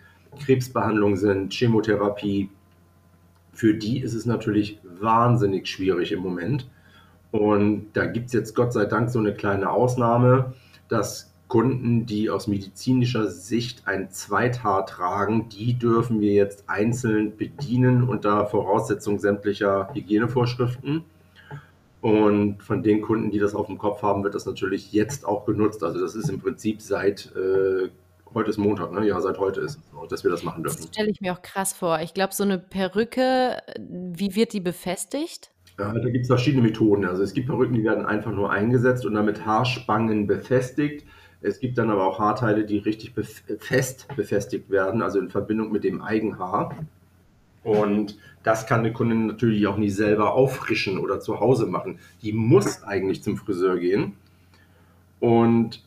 Krebsbehandlung 0.43 1.15
sind, 1.15 1.53
Chemotherapie. 1.53 2.49
Für 3.51 3.73
die 3.73 3.99
ist 3.99 4.13
es 4.13 4.25
natürlich 4.25 4.79
wahnsinnig 4.83 5.67
schwierig 5.67 6.11
im 6.11 6.19
Moment. 6.19 6.69
Und 7.31 7.87
da 7.93 8.05
gibt 8.05 8.27
es 8.27 8.33
jetzt 8.33 8.55
Gott 8.55 8.73
sei 8.73 8.85
Dank 8.85 9.09
so 9.09 9.19
eine 9.19 9.33
kleine 9.33 9.69
Ausnahme, 9.69 10.53
dass 10.87 11.33
Kunden, 11.49 12.05
die 12.05 12.29
aus 12.29 12.47
medizinischer 12.47 13.27
Sicht 13.27 13.87
ein 13.87 14.11
Zweithaar 14.11 14.85
tragen, 14.85 15.49
die 15.49 15.73
dürfen 15.73 16.21
wir 16.21 16.31
jetzt 16.31 16.69
einzeln 16.69 17.35
bedienen 17.35 18.07
unter 18.07 18.45
Voraussetzung 18.45 19.19
sämtlicher 19.19 19.89
Hygienevorschriften. 19.93 21.03
Und 22.01 22.63
von 22.63 22.81
den 22.81 23.01
Kunden, 23.01 23.31
die 23.31 23.39
das 23.39 23.55
auf 23.55 23.67
dem 23.67 23.77
Kopf 23.77 24.03
haben, 24.03 24.23
wird 24.23 24.35
das 24.35 24.45
natürlich 24.45 24.93
jetzt 24.93 25.25
auch 25.25 25.45
genutzt. 25.45 25.83
Also 25.83 25.99
das 25.99 26.15
ist 26.15 26.29
im 26.29 26.39
Prinzip 26.39 26.81
seit 26.81 27.33
äh, 27.35 27.89
heute 28.33 28.49
ist 28.51 28.57
Montag, 28.57 28.91
ne? 28.91 29.05
Ja, 29.07 29.19
seit 29.19 29.37
heute 29.37 29.61
ist 29.61 29.79
es 29.79 30.09
dass 30.09 30.23
wir 30.23 30.31
das 30.31 30.43
machen 30.43 30.63
dürfen. 30.63 30.77
Das 30.77 30.87
stelle 30.87 31.09
ich 31.09 31.19
mir 31.19 31.33
auch 31.33 31.41
krass 31.41 31.73
vor. 31.73 31.99
Ich 31.99 32.13
glaube, 32.13 32.33
so 32.33 32.43
eine 32.43 32.57
Perücke, 32.57 33.57
wie 33.79 34.35
wird 34.35 34.53
die 34.53 34.61
befestigt? 34.61 35.51
Ja, 35.77 35.93
da 35.93 36.09
gibt 36.09 36.23
es 36.23 36.27
verschiedene 36.27 36.63
Methoden. 36.63 37.05
Also 37.05 37.23
es 37.23 37.33
gibt 37.33 37.47
Perücken, 37.47 37.73
die 37.73 37.83
werden 37.83 38.05
einfach 38.05 38.31
nur 38.31 38.51
eingesetzt 38.51 39.05
und 39.05 39.13
damit 39.13 39.45
Haarspangen 39.45 40.27
befestigt. 40.27 41.05
Es 41.41 41.59
gibt 41.59 41.77
dann 41.77 41.89
aber 41.89 42.05
auch 42.05 42.19
Haarteile, 42.19 42.65
die 42.65 42.79
richtig 42.79 43.13
bef 43.13 43.43
fest 43.59 44.07
befestigt 44.15 44.69
werden, 44.69 45.01
also 45.01 45.19
in 45.19 45.29
Verbindung 45.29 45.71
mit 45.71 45.83
dem 45.83 46.01
Eigenhaar. 46.01 46.75
Und 47.63 48.17
das 48.43 48.67
kann 48.67 48.79
eine 48.79 48.93
Kundin 48.93 49.27
natürlich 49.27 49.67
auch 49.67 49.77
nie 49.77 49.89
selber 49.89 50.33
auffrischen 50.33 50.97
oder 50.97 51.19
zu 51.19 51.39
Hause 51.39 51.65
machen. 51.65 51.99
Die 52.21 52.33
muss 52.33 52.83
eigentlich 52.83 53.23
zum 53.23 53.37
Friseur 53.37 53.77
gehen. 53.77 54.13
Und 55.19 55.83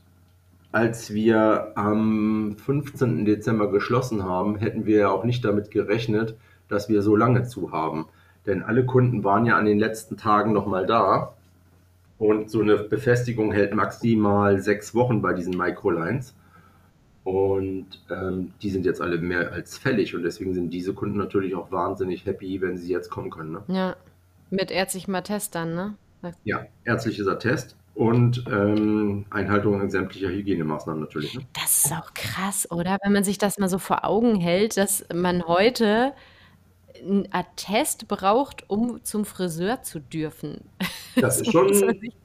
als 0.70 1.12
wir 1.12 1.72
am 1.74 2.56
15. 2.56 3.24
Dezember 3.24 3.70
geschlossen 3.70 4.24
haben, 4.24 4.56
hätten 4.56 4.86
wir 4.86 5.10
auch 5.10 5.24
nicht 5.24 5.44
damit 5.44 5.70
gerechnet, 5.70 6.36
dass 6.68 6.88
wir 6.88 7.02
so 7.02 7.16
lange 7.16 7.44
zu 7.44 7.72
haben. 7.72 8.06
Denn 8.46 8.62
alle 8.62 8.84
Kunden 8.86 9.22
waren 9.24 9.46
ja 9.46 9.56
an 9.56 9.66
den 9.66 9.78
letzten 9.78 10.16
Tagen 10.16 10.52
nochmal 10.52 10.86
da. 10.86 11.34
Und 12.22 12.52
so 12.52 12.60
eine 12.60 12.76
Befestigung 12.76 13.50
hält 13.50 13.74
maximal 13.74 14.62
sechs 14.62 14.94
Wochen 14.94 15.22
bei 15.22 15.32
diesen 15.32 15.56
Microlines. 15.56 16.36
Und 17.24 17.88
ähm, 18.12 18.52
die 18.62 18.70
sind 18.70 18.86
jetzt 18.86 19.00
alle 19.00 19.18
mehr 19.18 19.50
als 19.50 19.76
fällig. 19.76 20.14
Und 20.14 20.22
deswegen 20.22 20.54
sind 20.54 20.70
diese 20.70 20.94
Kunden 20.94 21.18
natürlich 21.18 21.56
auch 21.56 21.72
wahnsinnig 21.72 22.24
happy, 22.24 22.60
wenn 22.60 22.78
sie 22.78 22.92
jetzt 22.92 23.10
kommen 23.10 23.28
können. 23.28 23.50
Ne? 23.50 23.62
Ja. 23.66 23.96
Mit 24.50 24.70
ärztlichem 24.70 25.12
Attest 25.16 25.56
dann, 25.56 25.74
ne? 25.74 25.94
Ja, 26.44 26.64
ärztliches 26.84 27.26
Attest 27.26 27.74
und 27.96 28.44
ähm, 28.48 29.24
Einhaltung 29.30 29.90
sämtlicher 29.90 30.28
Hygienemaßnahmen 30.28 31.00
natürlich. 31.02 31.34
Ne? 31.34 31.42
Das 31.54 31.86
ist 31.86 31.92
auch 31.92 32.14
krass, 32.14 32.70
oder? 32.70 32.98
Wenn 33.02 33.14
man 33.14 33.24
sich 33.24 33.38
das 33.38 33.58
mal 33.58 33.68
so 33.68 33.78
vor 33.78 34.04
Augen 34.04 34.36
hält, 34.36 34.76
dass 34.76 35.04
man 35.12 35.48
heute 35.48 36.12
ein 37.02 37.28
Attest 37.32 38.08
braucht, 38.08 38.68
um 38.68 39.02
zum 39.04 39.24
Friseur 39.24 39.82
zu 39.82 40.00
dürfen. 40.00 40.70
Das 41.16 41.40
ist 41.40 41.50
schon 41.52 41.72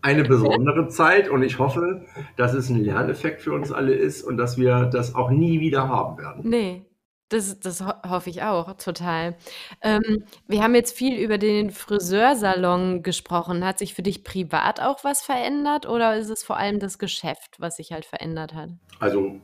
eine 0.02 0.24
besondere 0.24 0.88
Zeit 0.88 1.30
und 1.30 1.44
ich 1.44 1.60
hoffe, 1.60 2.06
dass 2.36 2.54
es 2.54 2.70
ein 2.70 2.84
Lerneffekt 2.84 3.42
für 3.42 3.54
uns 3.54 3.72
alle 3.72 3.94
ist 3.94 4.24
und 4.24 4.38
dass 4.38 4.58
wir 4.58 4.86
das 4.86 5.16
auch 5.16 5.30
nie 5.30 5.60
wieder 5.60 5.88
haben 5.90 6.18
werden. 6.18 6.48
Nee, 6.48 6.86
das, 7.30 7.60
das 7.60 7.86
ho 7.86 7.92
hoffe 8.08 8.30
ich 8.30 8.44
auch, 8.44 8.74
total. 8.78 9.36
Ähm, 9.82 10.24
wir 10.48 10.64
haben 10.64 10.76
jetzt 10.76 10.98
viel 10.98 11.20
über 11.20 11.38
den 11.38 11.72
Friseursalon 11.72 13.04
gesprochen. 13.04 13.66
Hat 13.66 13.80
sich 13.80 13.94
für 13.94 14.04
dich 14.04 14.24
privat 14.24 14.80
auch 14.80 15.04
was 15.04 15.22
verändert 15.22 15.88
oder 15.88 16.16
ist 16.16 16.30
es 16.30 16.44
vor 16.44 16.58
allem 16.58 16.80
das 16.80 17.00
Geschäft, 17.00 17.58
was 17.60 17.78
sich 17.78 17.92
halt 17.92 18.06
verändert 18.06 18.54
hat? 18.54 18.70
Also 19.00 19.42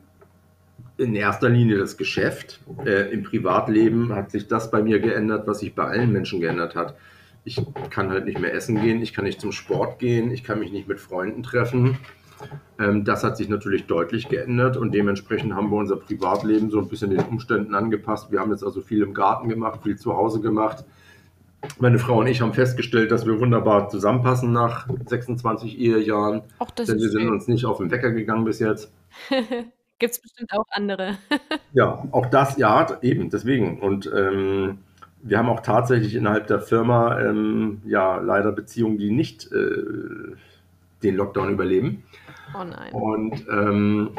in 1.04 1.16
erster 1.16 1.50
Linie 1.50 1.78
das 1.78 1.98
Geschäft. 1.98 2.60
Äh, 2.86 3.12
Im 3.12 3.24
Privatleben 3.24 4.14
hat 4.14 4.32
sich 4.32 4.48
das 4.48 4.72
bei 4.72 4.82
mir 4.82 5.00
geändert, 5.00 5.48
was 5.48 5.60
sich 5.60 5.76
bei 5.76 5.84
allen 5.84 6.12
Menschen 6.12 6.42
geändert 6.42 6.76
hat. 6.76 6.96
Ich 7.44 7.62
kann 7.90 8.10
halt 8.10 8.26
nicht 8.26 8.40
mehr 8.40 8.54
essen 8.54 8.82
gehen, 8.82 9.02
ich 9.02 9.14
kann 9.14 9.26
nicht 9.26 9.42
zum 9.42 9.52
Sport 9.52 10.00
gehen, 10.00 10.32
ich 10.32 10.44
kann 10.44 10.60
mich 10.60 10.72
nicht 10.72 10.88
mit 10.88 11.00
Freunden 11.00 11.44
treffen. 11.44 11.98
Ähm, 12.80 13.04
das 13.04 13.24
hat 13.24 13.38
sich 13.38 13.50
natürlich 13.50 13.86
deutlich 13.86 14.30
geändert 14.30 14.78
und 14.78 14.94
dementsprechend 14.94 15.54
haben 15.54 15.70
wir 15.70 15.78
unser 15.78 15.98
Privatleben 15.98 16.70
so 16.70 16.80
ein 16.80 16.88
bisschen 16.88 17.12
den 17.12 17.22
Umständen 17.22 17.76
angepasst. 17.76 18.32
Wir 18.32 18.40
haben 18.40 18.52
jetzt 18.52 18.64
also 18.64 18.82
viel 18.82 19.02
im 19.02 19.14
Garten 19.14 19.50
gemacht, 19.50 19.82
viel 19.84 19.98
zu 19.98 20.16
Hause 20.16 20.42
gemacht. 20.42 20.86
Meine 21.80 21.98
Frau 21.98 22.20
und 22.20 22.28
ich 22.28 22.42
haben 22.42 22.54
festgestellt, 22.54 23.12
dass 23.12 23.26
wir 23.26 23.40
wunderbar 23.40 23.88
zusammenpassen 23.90 24.52
nach 24.52 24.88
26 25.06 25.80
Ehejahren. 25.80 26.42
Ach, 26.60 26.72
das 26.72 26.88
denn 26.88 26.98
wir 27.00 27.10
sind 27.10 27.22
schön. 27.22 27.32
uns 27.32 27.48
nicht 27.48 27.66
auf 27.66 27.78
den 27.78 27.90
Wecker 27.92 28.12
gegangen 28.12 28.44
bis 28.44 28.60
jetzt. 28.60 28.92
Gibt 30.00 30.14
es 30.14 30.22
bestimmt 30.22 30.52
auch 30.54 30.66
andere. 30.72 31.18
Ja, 31.76 32.08
auch 32.12 32.28
das, 32.28 32.58
ja, 32.58 33.00
eben, 33.02 33.32
deswegen. 33.32 33.80
Und 33.80 34.06
ähm, 34.16 34.78
wir 35.24 35.40
haben 35.40 35.50
auch 35.50 35.62
tatsächlich 35.62 36.14
innerhalb 36.14 36.46
der 36.46 36.60
Firma 36.60 37.20
ähm, 37.20 37.82
ja 37.84 38.18
leider 38.18 38.52
Beziehungen, 38.52 39.00
die 39.00 39.10
nicht 39.10 39.52
äh, 39.52 40.36
den 41.02 41.16
Lockdown 41.16 41.50
überleben. 41.50 42.04
Oh 42.54 42.64
nein. 42.64 42.94
Und 42.94 43.48
ähm, 43.50 44.10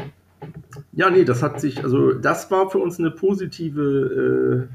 ja, 0.92 1.10
nee, 1.10 1.24
das 1.24 1.42
hat 1.42 1.60
sich, 1.60 1.82
also 1.84 2.12
das 2.12 2.50
war 2.50 2.70
für 2.70 2.78
uns 2.78 2.98
eine 2.98 3.10
positive, 3.10 4.68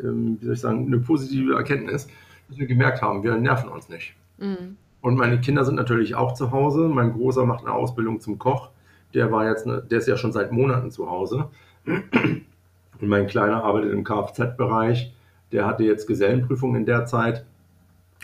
äh, 0.00 0.02
ähm, 0.02 0.38
wie 0.40 0.44
soll 0.46 0.54
ich 0.54 0.60
sagen, 0.60 0.86
eine 0.86 0.98
positive 0.98 1.54
Erkenntnis, 1.54 2.08
dass 2.48 2.58
wir 2.58 2.66
gemerkt 2.66 3.02
haben, 3.02 3.22
wir 3.22 3.36
nerven 3.36 3.68
uns 3.68 3.88
nicht. 3.88 4.14
Mhm. 4.38 4.76
Und 5.00 5.16
meine 5.16 5.40
Kinder 5.40 5.64
sind 5.64 5.74
natürlich 5.74 6.14
auch 6.14 6.32
zu 6.34 6.52
Hause. 6.52 6.88
Mein 6.88 7.12
Großer 7.12 7.44
macht 7.44 7.64
eine 7.64 7.74
Ausbildung 7.74 8.20
zum 8.20 8.38
Koch. 8.38 8.70
Der 9.14 9.30
war 9.30 9.48
jetzt, 9.48 9.66
ne, 9.66 9.82
der 9.88 9.98
ist 9.98 10.08
ja 10.08 10.16
schon 10.16 10.32
seit 10.32 10.52
Monaten 10.52 10.90
zu 10.90 11.10
Hause. 11.10 11.48
Und 11.84 13.08
mein 13.08 13.26
Kleiner 13.26 13.64
arbeitet 13.64 13.92
im 13.92 14.04
Kfz-Bereich. 14.04 15.12
Der 15.50 15.66
hatte 15.66 15.84
jetzt 15.84 16.06
Gesellenprüfung 16.06 16.76
in 16.76 16.86
der 16.86 17.04
Zeit. 17.04 17.44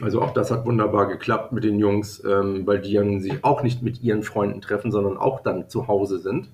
Also 0.00 0.23
auch 0.23 0.33
das 0.33 0.50
hat 0.50 0.64
wunderbar 0.64 1.09
geklappt 1.09 1.52
mit 1.52 1.64
den 1.64 1.78
Jungs, 1.78 2.23
ähm, 2.25 2.66
weil 2.66 2.80
die 2.80 2.95
dann 2.95 3.21
sich 3.21 3.42
auch 3.42 3.62
nicht 3.62 3.83
mit 3.83 4.02
ihren 4.02 4.23
Freunden 4.23 4.61
treffen, 4.61 4.92
sondern 4.92 5.16
auch 5.16 5.40
dann 5.40 5.68
zu 5.68 5.88
Hause 5.88 6.21
sind. 6.21 6.49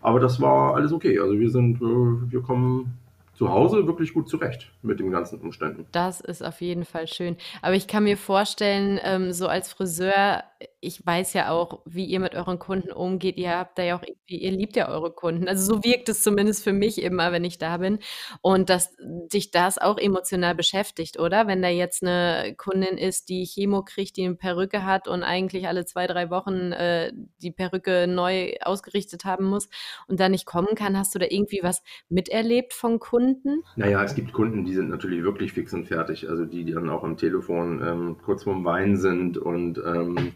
Aber 0.00 0.20
das 0.20 0.40
war 0.40 0.74
alles 0.74 0.92
okay. 0.92 1.18
Also 1.18 1.38
wir 1.38 1.50
sind, 1.50 1.76
äh, 1.76 2.32
wir 2.32 2.40
kommen 2.40 2.96
zu 3.34 3.50
Hause 3.50 3.86
wirklich 3.86 4.12
gut 4.12 4.28
zurecht 4.28 4.70
mit 4.82 5.00
den 5.00 5.10
ganzen 5.10 5.40
Umständen. 5.40 5.86
Das 5.92 6.20
ist 6.20 6.44
auf 6.44 6.60
jeden 6.60 6.84
Fall 6.84 7.06
schön. 7.06 7.36
Aber 7.62 7.74
ich 7.74 7.86
kann 7.86 8.04
mir 8.04 8.16
vorstellen, 8.16 9.00
ähm, 9.02 9.32
so 9.32 9.48
als 9.48 9.72
Friseur, 9.72 10.44
ich 10.82 11.04
weiß 11.04 11.34
ja 11.34 11.50
auch, 11.50 11.82
wie 11.84 12.06
ihr 12.06 12.20
mit 12.20 12.34
euren 12.34 12.58
Kunden 12.58 12.90
umgeht. 12.90 13.36
Ihr 13.36 13.50
habt 13.50 13.78
da 13.78 13.82
ja 13.82 13.98
auch 13.98 14.02
irgendwie, 14.02 14.38
ihr 14.38 14.50
liebt 14.50 14.76
ja 14.76 14.88
eure 14.88 15.12
Kunden. 15.12 15.46
Also 15.46 15.74
so 15.74 15.84
wirkt 15.84 16.08
es 16.08 16.22
zumindest 16.22 16.64
für 16.64 16.72
mich 16.72 17.02
immer, 17.02 17.32
wenn 17.32 17.44
ich 17.44 17.58
da 17.58 17.76
bin. 17.76 17.98
Und 18.40 18.70
dass 18.70 18.96
dich 18.98 19.50
das 19.50 19.76
auch 19.76 19.98
emotional 19.98 20.54
beschäftigt, 20.54 21.18
oder? 21.18 21.46
Wenn 21.46 21.60
da 21.60 21.68
jetzt 21.68 22.02
eine 22.02 22.54
Kundin 22.56 22.96
ist, 22.96 23.28
die 23.28 23.44
Chemo 23.44 23.82
kriegt, 23.82 24.16
die 24.16 24.24
eine 24.24 24.36
Perücke 24.36 24.84
hat 24.86 25.06
und 25.06 25.22
eigentlich 25.22 25.68
alle 25.68 25.84
zwei, 25.84 26.06
drei 26.06 26.30
Wochen 26.30 26.72
äh, 26.72 27.12
die 27.42 27.50
Perücke 27.50 28.06
neu 28.08 28.54
ausgerichtet 28.62 29.26
haben 29.26 29.44
muss 29.44 29.68
und 30.08 30.18
dann 30.18 30.30
nicht 30.30 30.46
kommen 30.46 30.74
kann, 30.76 30.96
hast 30.96 31.14
du 31.14 31.18
da 31.18 31.26
irgendwie 31.28 31.60
was 31.62 31.82
miterlebt 32.08 32.72
von 32.72 33.00
Kunden? 33.00 33.62
Naja, 33.76 34.02
es 34.02 34.14
gibt 34.14 34.32
Kunden, 34.32 34.64
die 34.64 34.74
sind 34.74 34.88
natürlich 34.88 35.22
wirklich 35.24 35.52
fix 35.52 35.74
und 35.74 35.88
fertig. 35.88 36.30
Also 36.30 36.46
die, 36.46 36.64
die 36.64 36.72
dann 36.72 36.88
auch 36.88 37.04
am 37.04 37.18
Telefon 37.18 37.82
ähm, 37.86 38.16
kurz 38.24 38.44
vorm 38.44 38.64
Weinen 38.64 38.96
sind 38.96 39.36
und 39.36 39.78
ähm, 39.78 40.32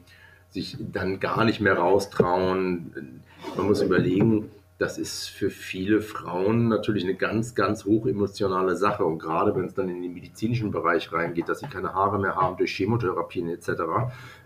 sich 0.55 0.77
dann 0.81 1.19
gar 1.19 1.45
nicht 1.45 1.61
mehr 1.61 1.77
raustrauen. 1.77 3.21
Man 3.57 3.67
muss 3.67 3.83
überlegen, 3.83 4.51
das 4.79 4.99
ist 4.99 5.27
für 5.29 5.51
viele 5.51 6.01
Frauen 6.01 6.69
natürlich 6.69 7.03
eine 7.03 7.17
ganz, 7.17 7.57
ganz 7.57 7.85
hoch 7.85 8.07
emotionale 8.07 8.77
Sache. 8.77 9.05
Und 9.05 9.19
gerade 9.19 9.55
wenn 9.57 9.65
es 9.65 9.75
dann 9.75 9.89
in 9.89 10.01
den 10.01 10.15
medizinischen 10.15 10.71
Bereich 10.71 11.13
reingeht, 11.13 11.49
dass 11.49 11.59
sie 11.59 11.67
keine 11.67 11.93
Haare 11.93 12.21
mehr 12.21 12.37
haben 12.37 12.57
durch 12.57 12.73
Chemotherapien 12.73 13.49
etc., 13.49 13.69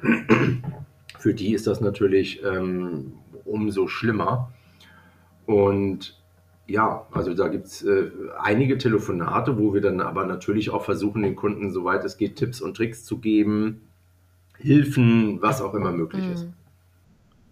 für 1.18 1.34
die 1.34 1.52
ist 1.52 1.66
das 1.66 1.82
natürlich 1.82 2.42
ähm, 2.42 3.12
umso 3.44 3.86
schlimmer. 3.86 4.50
Und 5.44 6.18
ja, 6.66 7.06
also 7.12 7.34
da 7.34 7.48
gibt 7.48 7.66
es 7.66 7.82
äh, 7.82 8.10
einige 8.40 8.78
Telefonate, 8.78 9.58
wo 9.58 9.74
wir 9.74 9.82
dann 9.82 10.00
aber 10.00 10.24
natürlich 10.24 10.70
auch 10.70 10.84
versuchen, 10.84 11.22
den 11.22 11.36
Kunden, 11.36 11.70
soweit 11.70 12.02
es 12.04 12.16
geht, 12.16 12.36
Tipps 12.36 12.62
und 12.62 12.76
Tricks 12.76 13.04
zu 13.04 13.18
geben, 13.18 13.88
Hilfen, 14.58 15.40
was 15.40 15.60
auch 15.62 15.74
immer 15.74 15.92
möglich 15.92 16.28
ist. 16.28 16.44
Mhm. 16.44 16.52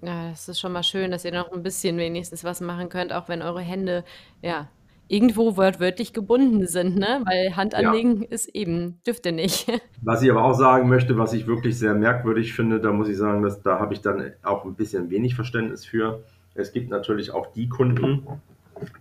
Ja, 0.02 0.30
das 0.30 0.48
ist 0.48 0.60
schon 0.60 0.72
mal 0.72 0.82
schön, 0.82 1.10
dass 1.10 1.24
ihr 1.24 1.32
noch 1.32 1.50
ein 1.52 1.62
bisschen 1.62 1.96
wenigstens 1.96 2.44
was 2.44 2.60
machen 2.60 2.88
könnt, 2.88 3.12
auch 3.12 3.28
wenn 3.28 3.42
eure 3.42 3.60
Hände, 3.62 4.04
ja, 4.42 4.68
irgendwo 5.08 5.56
wortwörtlich 5.56 6.12
gebunden 6.12 6.66
sind, 6.66 6.96
ne? 6.96 7.22
Weil 7.24 7.56
Hand 7.56 7.72
Ja. 7.72 7.90
anlegen 7.90 8.22
ist 8.22 8.48
eben, 8.48 9.00
dürft 9.06 9.24
ihr 9.26 9.32
nicht. 9.32 9.66
Was 10.02 10.22
ich 10.22 10.30
aber 10.30 10.44
auch 10.44 10.54
sagen 10.54 10.88
möchte, 10.88 11.16
was 11.16 11.32
ich 11.32 11.46
wirklich 11.46 11.78
sehr 11.78 11.94
merkwürdig 11.94 12.52
finde, 12.52 12.80
da 12.80 12.92
muss 12.92 13.08
ich 13.08 13.16
sagen, 13.16 13.42
dass 13.42 13.62
da 13.62 13.78
habe 13.80 13.94
ich 13.94 14.02
dann 14.02 14.32
auch 14.42 14.64
ein 14.64 14.74
bisschen 14.74 15.10
wenig 15.10 15.34
Verständnis 15.34 15.84
für. 15.84 16.22
Es 16.54 16.72
gibt 16.72 16.90
natürlich 16.90 17.30
auch 17.32 17.46
die 17.52 17.68
Kunden, 17.68 18.26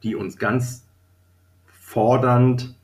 die 0.03 0.15
uns 0.15 0.37
ganz 0.37 0.85
fordernd 1.67 2.75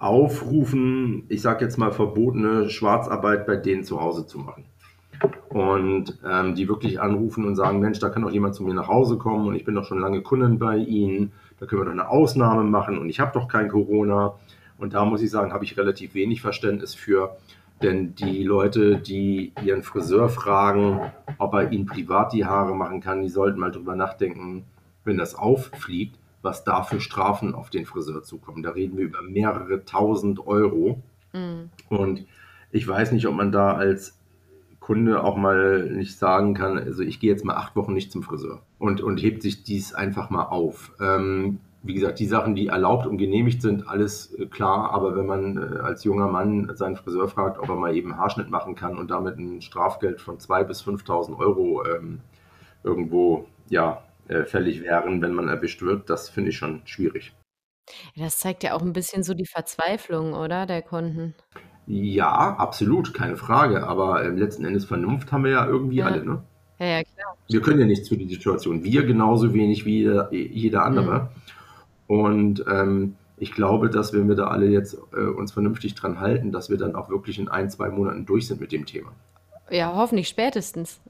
aufrufen, 0.00 1.24
ich 1.28 1.42
sage 1.42 1.64
jetzt 1.64 1.76
mal 1.76 1.92
verbotene 1.92 2.70
Schwarzarbeit 2.70 3.46
bei 3.46 3.56
denen 3.56 3.84
zu 3.84 4.00
Hause 4.00 4.26
zu 4.26 4.38
machen. 4.38 4.64
Und 5.50 6.18
ähm, 6.26 6.54
die 6.54 6.68
wirklich 6.68 7.00
anrufen 7.00 7.44
und 7.44 7.54
sagen, 7.54 7.80
Mensch, 7.80 7.98
da 7.98 8.08
kann 8.08 8.22
doch 8.22 8.30
jemand 8.30 8.54
zu 8.54 8.62
mir 8.64 8.72
nach 8.72 8.88
Hause 8.88 9.18
kommen 9.18 9.46
und 9.46 9.54
ich 9.54 9.64
bin 9.64 9.74
doch 9.74 9.84
schon 9.84 10.00
lange 10.00 10.22
Kunden 10.22 10.58
bei 10.58 10.78
Ihnen, 10.78 11.32
da 11.58 11.66
können 11.66 11.82
wir 11.82 11.84
doch 11.84 11.92
eine 11.92 12.08
Ausnahme 12.08 12.64
machen 12.64 12.98
und 12.98 13.10
ich 13.10 13.20
habe 13.20 13.32
doch 13.34 13.46
kein 13.46 13.68
Corona. 13.68 14.32
Und 14.78 14.94
da 14.94 15.04
muss 15.04 15.20
ich 15.20 15.30
sagen, 15.30 15.52
habe 15.52 15.64
ich 15.64 15.76
relativ 15.76 16.14
wenig 16.14 16.40
Verständnis 16.40 16.94
für, 16.94 17.36
denn 17.82 18.14
die 18.14 18.42
Leute, 18.42 18.96
die 18.96 19.52
ihren 19.62 19.82
Friseur 19.82 20.30
fragen, 20.30 21.12
ob 21.36 21.52
er 21.52 21.70
ihnen 21.70 21.84
privat 21.84 22.32
die 22.32 22.46
Haare 22.46 22.74
machen 22.74 23.02
kann, 23.02 23.20
die 23.20 23.28
sollten 23.28 23.60
mal 23.60 23.70
drüber 23.70 23.94
nachdenken, 23.94 24.64
wenn 25.04 25.18
das 25.18 25.34
auffliegt, 25.34 26.16
was 26.42 26.64
da 26.64 26.82
für 26.82 27.00
Strafen 27.00 27.54
auf 27.54 27.70
den 27.70 27.86
Friseur 27.86 28.22
zukommen. 28.22 28.62
Da 28.62 28.70
reden 28.70 28.96
wir 28.96 29.04
über 29.04 29.22
mehrere 29.22 29.84
tausend 29.84 30.46
Euro. 30.46 31.02
Mm. 31.32 31.70
Und 31.88 32.26
ich 32.70 32.86
weiß 32.86 33.12
nicht, 33.12 33.26
ob 33.26 33.34
man 33.34 33.52
da 33.52 33.74
als 33.74 34.18
Kunde 34.78 35.22
auch 35.22 35.36
mal 35.36 35.88
nicht 35.90 36.18
sagen 36.18 36.54
kann, 36.54 36.78
also 36.78 37.02
ich 37.02 37.20
gehe 37.20 37.30
jetzt 37.30 37.44
mal 37.44 37.54
acht 37.54 37.76
Wochen 37.76 37.92
nicht 37.92 38.10
zum 38.10 38.22
Friseur 38.22 38.62
und, 38.78 39.00
und 39.00 39.22
hebt 39.22 39.42
sich 39.42 39.62
dies 39.62 39.94
einfach 39.94 40.30
mal 40.30 40.44
auf. 40.44 40.92
Ähm, 41.00 41.60
wie 41.82 41.94
gesagt, 41.94 42.18
die 42.18 42.26
Sachen, 42.26 42.54
die 42.54 42.66
erlaubt 42.66 43.06
und 43.06 43.16
genehmigt 43.16 43.62
sind, 43.62 43.88
alles 43.88 44.34
äh, 44.34 44.46
klar, 44.46 44.90
aber 44.92 45.16
wenn 45.16 45.26
man 45.26 45.56
äh, 45.56 45.78
als 45.78 46.04
junger 46.04 46.28
Mann 46.28 46.70
seinen 46.74 46.96
Friseur 46.96 47.28
fragt, 47.28 47.58
ob 47.58 47.68
er 47.68 47.76
mal 47.76 47.94
eben 47.94 48.16
Haarschnitt 48.16 48.50
machen 48.50 48.74
kann 48.74 48.98
und 48.98 49.10
damit 49.10 49.38
ein 49.38 49.62
Strafgeld 49.62 50.20
von 50.20 50.38
2.000 50.38 50.64
bis 50.64 50.82
5.000 50.82 51.38
Euro 51.38 51.84
ähm, 51.84 52.20
irgendwo 52.82 53.46
ja, 53.68 54.02
äh, 54.30 54.44
fällig 54.44 54.82
wären, 54.82 55.20
wenn 55.22 55.34
man 55.34 55.48
erwischt 55.48 55.82
wird, 55.82 56.08
das 56.08 56.28
finde 56.28 56.50
ich 56.50 56.56
schon 56.56 56.82
schwierig. 56.84 57.32
Das 58.16 58.38
zeigt 58.38 58.62
ja 58.62 58.74
auch 58.74 58.82
ein 58.82 58.92
bisschen 58.92 59.24
so 59.24 59.34
die 59.34 59.46
Verzweiflung, 59.46 60.34
oder, 60.34 60.66
der 60.66 60.82
Kunden? 60.82 61.34
Ja, 61.86 62.54
absolut, 62.56 63.12
keine 63.12 63.36
Frage, 63.36 63.86
aber 63.86 64.22
äh, 64.22 64.28
letzten 64.28 64.64
Endes 64.64 64.84
Vernunft 64.84 65.32
haben 65.32 65.42
wir 65.42 65.50
ja 65.50 65.66
irgendwie 65.66 65.96
Ja. 65.96 66.06
alle, 66.06 66.24
ne? 66.24 66.44
Ja, 66.78 66.86
ja, 66.86 67.02
klar. 67.02 67.36
Wir 67.48 67.60
können 67.60 67.80
ja 67.80 67.86
nichts 67.86 68.08
für 68.08 68.16
die 68.16 68.28
Situation. 68.28 68.84
Wir 68.84 69.04
genauso 69.04 69.52
wenig 69.52 69.84
wie 69.84 69.98
jeder, 69.98 70.32
jeder 70.32 70.84
andere. 70.84 71.30
Und 72.06 72.64
ähm, 72.70 73.16
ich 73.36 73.52
glaube, 73.52 73.90
dass 73.90 74.12
wenn 74.12 74.28
wir 74.28 74.36
da 74.36 74.46
alle 74.46 74.66
jetzt 74.66 74.96
äh, 75.12 75.20
uns 75.20 75.52
vernünftig 75.52 75.94
dran 75.96 76.20
halten, 76.20 76.52
dass 76.52 76.70
wir 76.70 76.78
dann 76.78 76.94
auch 76.94 77.10
wirklich 77.10 77.38
in 77.38 77.48
ein, 77.48 77.68
zwei 77.68 77.88
Monaten 77.90 78.24
durch 78.24 78.46
sind 78.46 78.60
mit 78.60 78.70
dem 78.70 78.86
Thema. 78.86 79.12
Ja, 79.70 79.94
hoffentlich 79.94 80.28
spätestens. 80.28 81.00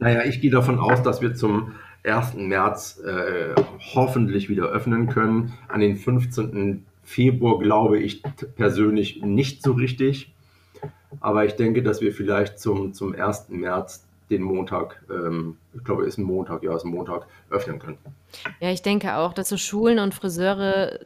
Naja, 0.00 0.24
ich 0.24 0.40
gehe 0.40 0.50
davon 0.50 0.78
aus, 0.78 1.02
dass 1.02 1.22
wir 1.22 1.34
zum 1.34 1.72
1. 2.04 2.34
März 2.34 3.00
äh, 3.00 3.54
hoffentlich 3.94 4.48
wieder 4.48 4.66
öffnen 4.66 5.08
können. 5.08 5.54
An 5.68 5.80
den 5.80 5.96
15. 5.96 6.84
Februar 7.02 7.58
glaube 7.58 7.98
ich 7.98 8.22
persönlich 8.56 9.22
nicht 9.22 9.62
so 9.62 9.72
richtig. 9.72 10.32
Aber 11.20 11.44
ich 11.44 11.54
denke, 11.54 11.82
dass 11.82 12.00
wir 12.00 12.12
vielleicht 12.12 12.58
zum, 12.58 12.92
zum 12.92 13.14
1. 13.14 13.48
März 13.48 14.06
den 14.30 14.42
Montag, 14.42 15.02
ähm, 15.10 15.56
ich 15.74 15.84
glaube, 15.84 16.04
ist 16.06 16.18
ein 16.18 16.24
Montag, 16.24 16.62
ja, 16.62 16.74
ist 16.74 16.84
ein 16.84 16.90
Montag, 16.90 17.26
öffnen 17.50 17.78
können. 17.78 17.98
Ja, 18.60 18.70
ich 18.70 18.82
denke 18.82 19.16
auch, 19.16 19.32
dass 19.32 19.48
so 19.48 19.56
Schulen 19.56 19.98
und 19.98 20.14
Friseure 20.14 21.00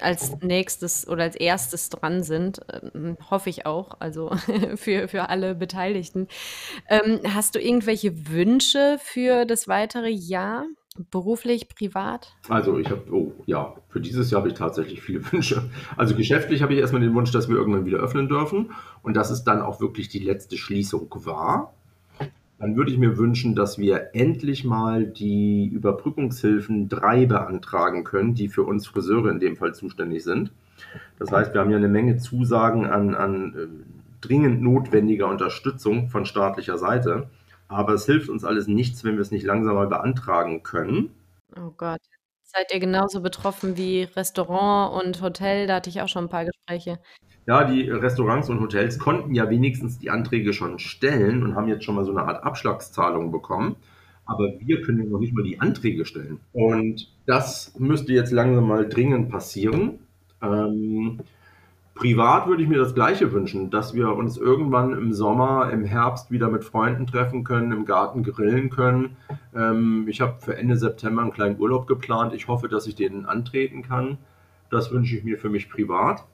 als 0.00 0.40
nächstes 0.40 1.06
oder 1.06 1.24
als 1.24 1.36
erstes 1.36 1.88
dran 1.88 2.22
sind, 2.22 2.60
ähm, 2.94 3.16
hoffe 3.30 3.50
ich 3.50 3.66
auch, 3.66 4.00
also 4.00 4.30
für, 4.76 5.08
für 5.08 5.28
alle 5.28 5.54
Beteiligten. 5.54 6.28
Ähm, 6.88 7.20
hast 7.34 7.54
du 7.54 7.60
irgendwelche 7.60 8.28
Wünsche 8.28 8.98
für 9.00 9.44
das 9.44 9.68
weitere 9.68 10.10
Jahr? 10.10 10.66
Beruflich, 11.10 11.68
privat? 11.68 12.34
Also 12.48 12.78
ich 12.78 12.90
habe, 12.90 13.04
oh 13.12 13.34
ja, 13.44 13.74
für 13.88 14.00
dieses 14.00 14.30
Jahr 14.30 14.40
habe 14.40 14.48
ich 14.48 14.54
tatsächlich 14.54 15.02
viele 15.02 15.20
Wünsche. 15.32 15.70
Also 15.96 16.16
geschäftlich 16.16 16.62
habe 16.62 16.72
ich 16.72 16.80
erstmal 16.80 17.02
den 17.02 17.14
Wunsch, 17.14 17.30
dass 17.32 17.48
wir 17.48 17.56
irgendwann 17.56 17.84
wieder 17.84 17.98
öffnen 17.98 18.28
dürfen 18.28 18.72
und 19.02 19.14
dass 19.14 19.30
es 19.30 19.44
dann 19.44 19.60
auch 19.60 19.80
wirklich 19.80 20.08
die 20.08 20.20
letzte 20.20 20.56
Schließung 20.56 21.10
war. 21.26 21.75
Dann 22.58 22.76
würde 22.76 22.90
ich 22.90 22.98
mir 22.98 23.18
wünschen, 23.18 23.54
dass 23.54 23.78
wir 23.78 24.14
endlich 24.14 24.64
mal 24.64 25.06
die 25.06 25.66
Überbrückungshilfen 25.66 26.88
3 26.88 27.26
beantragen 27.26 28.02
können, 28.04 28.34
die 28.34 28.48
für 28.48 28.62
uns 28.62 28.86
Friseure 28.86 29.30
in 29.30 29.40
dem 29.40 29.56
Fall 29.56 29.74
zuständig 29.74 30.24
sind. 30.24 30.52
Das 31.18 31.30
heißt, 31.30 31.52
wir 31.52 31.60
haben 31.60 31.70
ja 31.70 31.76
eine 31.76 31.88
Menge 31.88 32.16
Zusagen 32.16 32.86
an, 32.86 33.14
an 33.14 33.54
äh, 33.54 33.66
dringend 34.20 34.62
notwendiger 34.62 35.28
Unterstützung 35.28 36.08
von 36.08 36.24
staatlicher 36.24 36.78
Seite. 36.78 37.28
Aber 37.68 37.94
es 37.94 38.06
hilft 38.06 38.28
uns 38.28 38.44
alles 38.44 38.68
nichts, 38.68 39.04
wenn 39.04 39.14
wir 39.14 39.22
es 39.22 39.30
nicht 39.30 39.44
langsam 39.44 39.74
mal 39.74 39.88
beantragen 39.88 40.62
können. 40.62 41.10
Oh 41.56 41.72
Gott. 41.76 42.00
Seid 42.46 42.72
ihr 42.72 42.80
genauso 42.80 43.20
betroffen 43.20 43.76
wie 43.76 44.04
Restaurant 44.04 45.04
und 45.04 45.20
Hotel? 45.20 45.66
Da 45.66 45.76
hatte 45.76 45.90
ich 45.90 46.00
auch 46.00 46.08
schon 46.08 46.26
ein 46.26 46.30
paar 46.30 46.44
Gespräche. 46.44 47.00
Ja, 47.46 47.64
die 47.64 47.90
Restaurants 47.90 48.48
und 48.48 48.60
Hotels 48.60 48.98
konnten 48.98 49.34
ja 49.34 49.50
wenigstens 49.50 49.98
die 49.98 50.10
Anträge 50.10 50.52
schon 50.52 50.78
stellen 50.78 51.42
und 51.42 51.54
haben 51.54 51.68
jetzt 51.68 51.84
schon 51.84 51.96
mal 51.96 52.04
so 52.04 52.12
eine 52.12 52.22
Art 52.22 52.44
Abschlagszahlung 52.44 53.30
bekommen. 53.30 53.76
Aber 54.24 54.48
wir 54.58 54.80
können 54.82 54.98
ja 54.98 55.04
noch 55.08 55.20
nicht 55.20 55.32
mal 55.32 55.44
die 55.44 55.60
Anträge 55.60 56.04
stellen. 56.04 56.40
Und 56.52 57.08
das 57.26 57.74
müsste 57.78 58.12
jetzt 58.12 58.32
langsam 58.32 58.66
mal 58.66 58.88
dringend 58.88 59.28
passieren. 59.28 60.00
Ähm, 60.42 61.20
privat 61.96 62.46
würde 62.46 62.62
ich 62.62 62.68
mir 62.68 62.78
das 62.78 62.94
Gleiche 62.94 63.32
wünschen, 63.32 63.70
dass 63.70 63.94
wir 63.94 64.14
uns 64.14 64.36
irgendwann 64.36 64.92
im 64.92 65.12
Sommer, 65.12 65.70
im 65.72 65.84
Herbst 65.84 66.30
wieder 66.30 66.48
mit 66.48 66.62
Freunden 66.62 67.06
treffen 67.06 67.42
können, 67.42 67.72
im 67.72 67.84
Garten 67.84 68.22
grillen 68.22 68.70
können. 68.70 69.16
Ähm, 69.54 70.06
ich 70.06 70.20
habe 70.20 70.36
für 70.38 70.56
Ende 70.56 70.76
September 70.76 71.22
einen 71.22 71.32
kleinen 71.32 71.58
Urlaub 71.58 71.86
geplant. 71.86 72.34
Ich 72.34 72.46
hoffe, 72.46 72.68
dass 72.68 72.86
ich 72.86 72.94
den 72.94 73.26
antreten 73.26 73.82
kann. 73.82 74.18
Das 74.70 74.92
wünsche 74.92 75.16
ich 75.16 75.24
mir 75.24 75.38
für 75.38 75.48
mich 75.48 75.68
privat. 75.70 76.24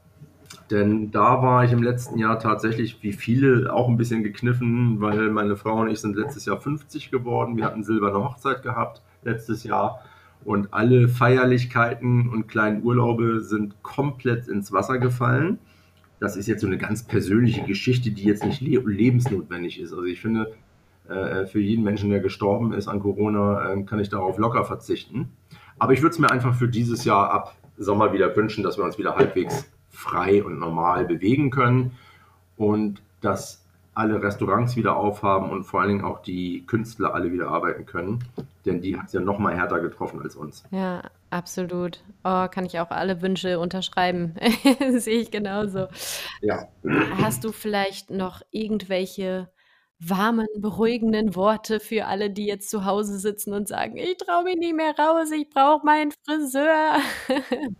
Denn 0.70 1.10
da 1.10 1.42
war 1.42 1.64
ich 1.64 1.72
im 1.72 1.82
letzten 1.82 2.18
Jahr 2.18 2.38
tatsächlich 2.38 3.02
wie 3.02 3.12
viele 3.12 3.72
auch 3.72 3.88
ein 3.88 3.96
bisschen 3.96 4.22
gekniffen, 4.22 5.00
weil 5.00 5.30
meine 5.30 5.56
Frau 5.56 5.80
und 5.80 5.88
ich 5.88 6.00
sind 6.00 6.16
letztes 6.16 6.44
Jahr 6.44 6.60
50 6.60 7.10
geworden. 7.10 7.56
Wir 7.56 7.64
hatten 7.64 7.84
silberne 7.84 8.22
Hochzeit 8.22 8.62
gehabt 8.62 9.00
letztes 9.22 9.64
Jahr. 9.64 10.00
Und 10.44 10.72
alle 10.72 11.08
Feierlichkeiten 11.08 12.28
und 12.28 12.48
kleinen 12.48 12.82
Urlaube 12.82 13.40
sind 13.40 13.82
komplett 13.82 14.48
ins 14.48 14.72
Wasser 14.72 14.98
gefallen. 14.98 15.58
Das 16.20 16.36
ist 16.36 16.46
jetzt 16.46 16.60
so 16.60 16.66
eine 16.66 16.78
ganz 16.78 17.02
persönliche 17.02 17.62
Geschichte, 17.62 18.10
die 18.10 18.24
jetzt 18.24 18.44
nicht 18.44 18.60
le 18.60 18.80
lebensnotwendig 18.80 19.80
ist. 19.80 19.92
Also 19.92 20.04
ich 20.04 20.20
finde, 20.20 20.52
äh, 21.08 21.46
für 21.46 21.60
jeden 21.60 21.84
Menschen, 21.84 22.10
der 22.10 22.20
gestorben 22.20 22.72
ist 22.72 22.88
an 22.88 23.00
Corona, 23.00 23.72
äh, 23.72 23.82
kann 23.82 23.98
ich 23.98 24.08
darauf 24.08 24.38
locker 24.38 24.64
verzichten. 24.64 25.30
Aber 25.78 25.92
ich 25.92 26.02
würde 26.02 26.12
es 26.12 26.18
mir 26.18 26.30
einfach 26.30 26.54
für 26.54 26.68
dieses 26.68 27.04
Jahr 27.04 27.30
ab 27.30 27.56
Sommer 27.76 28.12
wieder 28.12 28.34
wünschen, 28.36 28.62
dass 28.62 28.78
wir 28.78 28.84
uns 28.84 28.98
wieder 28.98 29.16
halbwegs 29.16 29.70
frei 29.90 30.42
und 30.42 30.58
normal 30.58 31.04
bewegen 31.04 31.50
können 31.50 31.92
und 32.56 33.02
dass 33.20 33.64
alle 33.94 34.22
Restaurants 34.22 34.76
wieder 34.76 34.96
aufhaben 34.96 35.50
und 35.50 35.64
vor 35.64 35.80
allen 35.80 35.90
Dingen 35.90 36.04
auch 36.04 36.22
die 36.22 36.64
Künstler 36.66 37.14
alle 37.14 37.32
wieder 37.32 37.48
arbeiten 37.48 37.84
können. 37.84 38.20
Denn 38.64 38.80
die 38.80 38.96
hat 38.96 39.06
es 39.06 39.12
ja 39.12 39.20
noch 39.20 39.38
mal 39.38 39.56
härter 39.56 39.80
getroffen 39.80 40.20
als 40.22 40.36
uns. 40.36 40.64
Ja, 40.70 41.02
absolut. 41.30 42.02
Oh, 42.24 42.46
kann 42.48 42.64
ich 42.64 42.78
auch 42.78 42.90
alle 42.90 43.20
Wünsche 43.20 43.58
unterschreiben. 43.58 44.34
Sehe 44.96 45.20
ich 45.20 45.30
genauso. 45.30 45.88
Ja. 46.40 46.68
Hast 47.20 47.44
du 47.44 47.52
vielleicht 47.52 48.10
noch 48.10 48.42
irgendwelche 48.50 49.48
warmen, 49.98 50.46
beruhigenden 50.56 51.34
Worte 51.34 51.80
für 51.80 52.06
alle, 52.06 52.30
die 52.30 52.46
jetzt 52.46 52.70
zu 52.70 52.84
Hause 52.84 53.18
sitzen 53.18 53.52
und 53.52 53.68
sagen, 53.68 53.96
ich 53.96 54.16
traue 54.16 54.44
mich 54.44 54.56
nicht 54.56 54.74
mehr 54.74 54.94
raus, 54.98 55.30
ich 55.30 55.48
brauche 55.48 55.84
meinen 55.84 56.12
Friseur? 56.24 56.96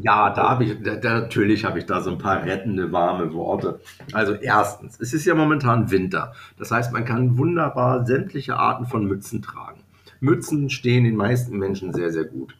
Ja, 0.00 0.30
da 0.30 0.50
habe 0.50 0.64
ich, 0.64 0.82
da, 0.82 1.20
natürlich 1.20 1.64
habe 1.64 1.80
ich 1.80 1.86
da 1.86 2.00
so 2.00 2.10
ein 2.10 2.18
paar 2.18 2.44
rettende, 2.44 2.92
warme 2.92 3.32
Worte. 3.32 3.80
Also 4.12 4.34
erstens, 4.34 5.00
es 5.00 5.12
ist 5.12 5.24
ja 5.24 5.34
momentan 5.34 5.90
Winter. 5.90 6.34
Das 6.56 6.70
heißt, 6.70 6.92
man 6.92 7.04
kann 7.04 7.36
wunderbar 7.36 8.06
sämtliche 8.06 8.56
Arten 8.56 8.86
von 8.86 9.06
Mützen 9.06 9.42
tragen. 9.42 9.80
Mützen 10.20 10.70
stehen 10.70 11.04
den 11.04 11.16
meisten 11.16 11.58
Menschen 11.58 11.92
sehr, 11.92 12.10
sehr 12.10 12.24
gut. 12.24 12.56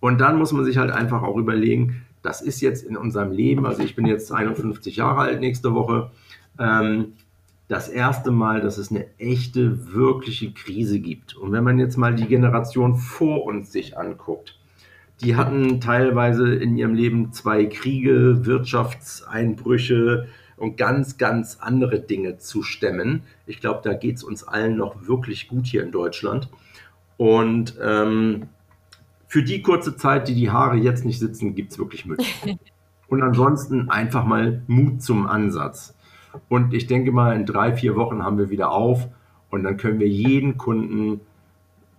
Und 0.00 0.20
dann 0.20 0.38
muss 0.38 0.52
man 0.52 0.64
sich 0.64 0.76
halt 0.76 0.90
einfach 0.90 1.22
auch 1.22 1.36
überlegen, 1.36 2.02
das 2.22 2.42
ist 2.42 2.60
jetzt 2.60 2.84
in 2.84 2.96
unserem 2.96 3.30
Leben, 3.30 3.66
also 3.66 3.82
ich 3.82 3.94
bin 3.94 4.06
jetzt 4.06 4.32
51 4.32 4.96
Jahre 4.96 5.20
alt 5.20 5.40
nächste 5.40 5.74
Woche, 5.74 6.10
ähm, 6.58 7.12
das 7.68 7.88
erste 7.88 8.30
Mal, 8.30 8.60
dass 8.60 8.78
es 8.78 8.90
eine 8.90 9.06
echte, 9.18 9.92
wirkliche 9.92 10.52
Krise 10.52 11.00
gibt. 11.00 11.36
Und 11.36 11.52
wenn 11.52 11.64
man 11.64 11.78
jetzt 11.78 11.96
mal 11.96 12.14
die 12.14 12.26
Generation 12.26 12.94
vor 12.96 13.44
uns 13.44 13.72
sich 13.72 13.98
anguckt, 13.98 14.58
die 15.20 15.34
hatten 15.34 15.80
teilweise 15.80 16.54
in 16.54 16.76
ihrem 16.76 16.94
Leben 16.94 17.32
zwei 17.32 17.64
Kriege, 17.66 18.44
Wirtschaftseinbrüche 18.44 20.28
und 20.56 20.76
ganz, 20.76 21.16
ganz 21.16 21.58
andere 21.60 22.00
Dinge 22.00 22.38
zu 22.38 22.62
stemmen. 22.62 23.22
Ich 23.46 23.60
glaube, 23.60 23.80
da 23.82 23.94
geht 23.94 24.16
es 24.16 24.24
uns 24.24 24.44
allen 24.44 24.76
noch 24.76 25.06
wirklich 25.06 25.48
gut 25.48 25.66
hier 25.66 25.82
in 25.82 25.90
Deutschland. 25.90 26.48
Und 27.16 27.76
ähm, 27.82 28.48
für 29.26 29.42
die 29.42 29.62
kurze 29.62 29.96
Zeit, 29.96 30.28
die 30.28 30.34
die 30.34 30.50
Haare 30.50 30.76
jetzt 30.76 31.04
nicht 31.04 31.18
sitzen, 31.18 31.54
gibt 31.54 31.72
es 31.72 31.78
wirklich 31.78 32.06
Müll. 32.06 32.18
Und 33.08 33.22
ansonsten 33.22 33.88
einfach 33.88 34.24
mal 34.24 34.62
Mut 34.66 35.00
zum 35.00 35.26
Ansatz. 35.26 35.94
Und 36.48 36.74
ich 36.74 36.86
denke 36.86 37.12
mal, 37.12 37.34
in 37.36 37.46
drei, 37.46 37.72
vier 37.72 37.96
Wochen 37.96 38.22
haben 38.22 38.38
wir 38.38 38.50
wieder 38.50 38.70
auf 38.70 39.08
und 39.50 39.62
dann 39.62 39.76
können 39.76 40.00
wir 40.00 40.08
jeden 40.08 40.58
Kunden 40.58 41.20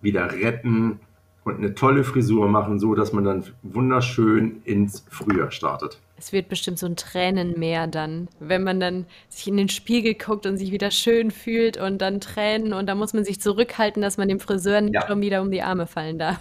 wieder 0.02 0.32
retten 0.32 1.00
und 1.44 1.58
eine 1.58 1.74
tolle 1.74 2.04
Frisur 2.04 2.50
machen, 2.50 2.78
so 2.78 2.94
dass 2.94 3.14
man 3.14 3.24
dann 3.24 3.44
wunderschön 3.64 4.62
ins 4.66 5.06
Frühjahr 5.10 5.50
startet. 5.52 6.00
Es 6.18 6.34
wird 6.34 6.50
bestimmt 6.50 6.80
so 6.80 6.88
ein 6.88 6.96
Tränenmeer 6.96 7.88
dann, 7.88 8.28
wenn 8.40 8.64
man 8.64 8.80
dann 8.80 9.06
sich 9.30 9.48
in 9.48 9.58
den 9.58 9.70
Spiegel 9.70 10.16
guckt 10.16 10.46
und 10.46 10.58
sich 10.58 10.72
wieder 10.72 10.92
schön 10.92 11.32
fühlt 11.32 11.78
und 11.78 12.00
dann 12.00 12.20
Tränen 12.20 12.74
und 12.74 12.88
da 12.88 12.96
muss 12.96 13.14
man 13.14 13.24
sich 13.24 13.40
zurückhalten, 13.40 14.02
dass 14.02 14.18
man 14.18 14.28
dem 14.28 14.40
Friseur 14.40 14.82
nicht 14.82 14.96
ja. 14.96 15.08
schon 15.08 15.22
wieder 15.22 15.42
um 15.42 15.52
die 15.52 15.62
Arme 15.62 15.88
fallen 15.88 16.18
darf. 16.18 16.40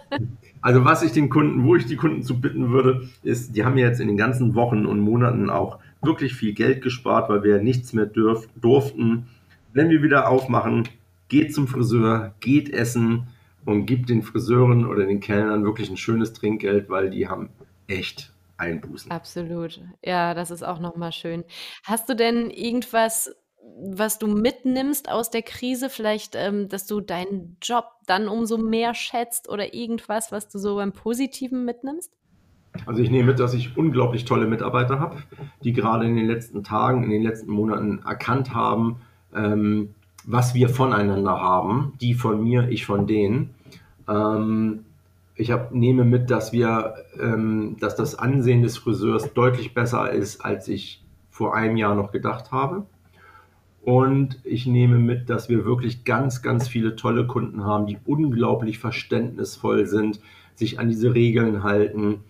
also 0.60 0.84
was 0.84 1.02
ich 1.02 1.12
den 1.12 1.30
Kunden, 1.30 1.64
wo 1.64 1.76
ich 1.76 1.86
die 1.86 1.96
Kunden 1.96 2.22
zu 2.22 2.40
bitten 2.40 2.70
würde, 2.70 3.08
ist, 3.22 3.56
die 3.56 3.64
haben 3.64 3.78
jetzt 3.78 4.00
in 4.00 4.08
den 4.08 4.16
ganzen 4.16 4.54
Wochen 4.54 4.86
und 4.86 5.00
Monaten 5.00 5.50
auch 5.50 5.78
wirklich 6.02 6.34
viel 6.34 6.52
Geld 6.52 6.82
gespart, 6.82 7.28
weil 7.28 7.42
wir 7.42 7.58
nichts 7.58 7.92
mehr 7.92 8.06
dürf, 8.06 8.46
durften. 8.56 9.28
Wenn 9.72 9.88
wir 9.90 10.02
wieder 10.02 10.28
aufmachen, 10.28 10.88
geht 11.28 11.54
zum 11.54 11.66
Friseur, 11.66 12.34
geht 12.40 12.70
essen, 12.70 13.28
und 13.66 13.84
gibt 13.84 14.08
den 14.08 14.22
Friseuren 14.22 14.86
oder 14.86 15.04
den 15.04 15.20
Kellnern 15.20 15.64
wirklich 15.64 15.90
ein 15.90 15.96
schönes 15.96 16.32
Trinkgeld, 16.32 16.88
weil 16.88 17.10
die 17.10 17.28
haben 17.28 17.50
echt 17.88 18.32
Einbußen. 18.58 19.10
Absolut. 19.10 19.80
Ja, 20.02 20.34
das 20.34 20.50
ist 20.50 20.62
auch 20.62 20.78
nochmal 20.78 21.12
schön. 21.12 21.44
Hast 21.84 22.08
du 22.08 22.16
denn 22.16 22.50
irgendwas, 22.50 23.34
was 23.78 24.18
du 24.18 24.26
mitnimmst 24.26 25.10
aus 25.10 25.30
der 25.30 25.42
Krise? 25.42 25.90
Vielleicht, 25.90 26.34
ähm, 26.36 26.68
dass 26.68 26.86
du 26.86 27.00
deinen 27.00 27.58
Job 27.60 27.86
dann 28.06 28.28
umso 28.28 28.58
mehr 28.58 28.94
schätzt 28.94 29.48
oder 29.48 29.74
irgendwas, 29.74 30.32
was 30.32 30.48
du 30.48 30.58
so 30.58 30.76
beim 30.76 30.92
Positiven 30.92 31.64
mitnimmst? 31.64 32.12
Also 32.84 33.02
ich 33.02 33.10
nehme 33.10 33.28
mit, 33.28 33.40
dass 33.40 33.54
ich 33.54 33.76
unglaublich 33.76 34.24
tolle 34.24 34.46
Mitarbeiter 34.46 35.00
habe, 35.00 35.16
die 35.62 35.72
gerade 35.72 36.06
in 36.06 36.16
den 36.16 36.26
letzten 36.26 36.62
Tagen, 36.62 37.04
in 37.04 37.10
den 37.10 37.22
letzten 37.22 37.50
Monaten 37.50 38.00
erkannt 38.04 38.54
haben, 38.54 39.00
ähm, 39.34 39.94
was 40.24 40.54
wir 40.54 40.68
voneinander 40.68 41.40
haben. 41.40 41.94
Die 42.00 42.14
von 42.14 42.42
mir, 42.42 42.68
ich 42.68 42.84
von 42.84 43.06
denen. 43.06 43.54
Ähm, 44.08 44.85
ich 45.36 45.50
hab, 45.50 45.72
nehme 45.72 46.04
mit, 46.04 46.30
dass 46.30 46.52
wir, 46.52 46.94
ähm, 47.20 47.76
dass 47.78 47.94
das 47.94 48.18
Ansehen 48.18 48.62
des 48.62 48.78
Friseurs 48.78 49.34
deutlich 49.34 49.74
besser 49.74 50.10
ist, 50.10 50.44
als 50.44 50.66
ich 50.68 51.04
vor 51.30 51.54
einem 51.54 51.76
Jahr 51.76 51.94
noch 51.94 52.10
gedacht 52.10 52.50
habe. 52.52 52.86
Und 53.82 54.40
ich 54.42 54.66
nehme 54.66 54.98
mit, 54.98 55.30
dass 55.30 55.48
wir 55.48 55.64
wirklich 55.64 56.04
ganz, 56.04 56.42
ganz 56.42 56.66
viele 56.66 56.96
tolle 56.96 57.26
Kunden 57.26 57.64
haben, 57.64 57.86
die 57.86 57.98
unglaublich 58.04 58.78
verständnisvoll 58.78 59.86
sind, 59.86 60.20
sich 60.54 60.80
an 60.80 60.88
diese 60.88 61.14
Regeln 61.14 61.62
halten. 61.62 62.24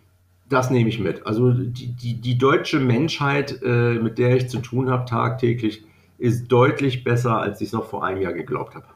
Das 0.48 0.70
nehme 0.70 0.88
ich 0.88 0.98
mit. 0.98 1.26
Also 1.26 1.52
die, 1.52 1.92
die, 1.92 2.20
die 2.20 2.36
deutsche 2.36 2.80
Menschheit, 2.80 3.62
äh, 3.62 3.94
mit 3.94 4.18
der 4.18 4.36
ich 4.36 4.48
zu 4.48 4.58
tun 4.58 4.90
habe 4.90 5.06
tagtäglich, 5.06 5.84
ist 6.18 6.48
deutlich 6.48 7.04
besser, 7.04 7.38
als 7.38 7.60
ich 7.60 7.68
es 7.68 7.72
noch 7.72 7.86
vor 7.86 8.04
einem 8.04 8.20
Jahr 8.20 8.32
geglaubt 8.32 8.74
habe. 8.74 8.86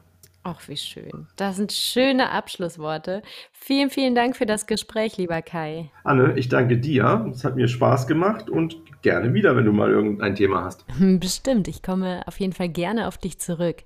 Ach, 0.43 0.67
wie 0.67 0.77
schön. 0.77 1.27
Das 1.35 1.57
sind 1.57 1.71
schöne 1.71 2.31
Abschlussworte. 2.31 3.21
Vielen, 3.51 3.91
vielen 3.91 4.15
Dank 4.15 4.35
für 4.35 4.47
das 4.47 4.65
Gespräch, 4.65 5.17
lieber 5.17 5.41
Kai. 5.43 5.91
Anne, 6.03 6.33
ich 6.35 6.49
danke 6.49 6.77
dir. 6.77 7.27
Es 7.31 7.43
hat 7.43 7.55
mir 7.55 7.67
Spaß 7.67 8.07
gemacht 8.07 8.49
und 8.49 8.77
gerne 9.03 9.35
wieder, 9.35 9.55
wenn 9.55 9.65
du 9.65 9.71
mal 9.71 9.91
irgendein 9.91 10.35
Thema 10.35 10.63
hast. 10.63 10.85
Bestimmt. 11.19 11.67
Ich 11.67 11.83
komme 11.83 12.23
auf 12.25 12.39
jeden 12.39 12.53
Fall 12.53 12.69
gerne 12.69 13.07
auf 13.07 13.19
dich 13.19 13.39
zurück. 13.39 13.83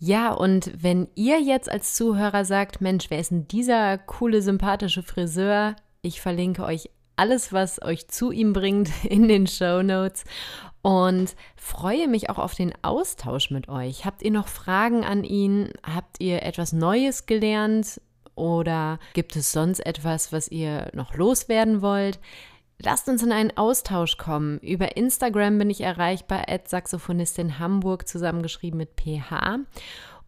Ja, 0.00 0.32
und 0.32 0.72
wenn 0.82 1.08
ihr 1.14 1.40
jetzt 1.40 1.70
als 1.70 1.94
Zuhörer 1.94 2.44
sagt, 2.44 2.80
Mensch, 2.80 3.10
wer 3.10 3.20
ist 3.20 3.30
denn 3.30 3.46
dieser 3.48 3.98
coole, 3.98 4.40
sympathische 4.40 5.02
Friseur? 5.02 5.76
Ich 6.02 6.20
verlinke 6.20 6.64
euch 6.64 6.88
alles, 7.16 7.52
was 7.52 7.80
euch 7.82 8.08
zu 8.08 8.32
ihm 8.32 8.52
bringt, 8.52 8.90
in 9.04 9.28
den 9.28 9.46
Show 9.46 9.82
Notes 9.82 10.24
und 10.84 11.34
freue 11.56 12.08
mich 12.08 12.28
auch 12.28 12.36
auf 12.36 12.54
den 12.54 12.74
Austausch 12.82 13.50
mit 13.50 13.70
euch. 13.70 14.04
Habt 14.04 14.22
ihr 14.22 14.30
noch 14.30 14.48
Fragen 14.48 15.02
an 15.02 15.24
ihn? 15.24 15.70
Habt 15.82 16.20
ihr 16.20 16.42
etwas 16.42 16.74
Neues 16.74 17.24
gelernt? 17.24 18.02
Oder 18.34 18.98
gibt 19.14 19.34
es 19.34 19.50
sonst 19.50 19.80
etwas, 19.80 20.30
was 20.30 20.48
ihr 20.48 20.90
noch 20.92 21.14
loswerden 21.14 21.80
wollt? 21.80 22.20
Lasst 22.78 23.08
uns 23.08 23.22
in 23.22 23.32
einen 23.32 23.56
Austausch 23.56 24.18
kommen. 24.18 24.58
Über 24.58 24.98
Instagram 24.98 25.56
bin 25.56 25.70
ich 25.70 25.80
erreichbar, 25.80 26.44
Saxophonistin 26.66 27.58
Hamburg, 27.58 28.06
zusammengeschrieben 28.06 28.76
mit 28.76 28.90
PH. 29.00 29.60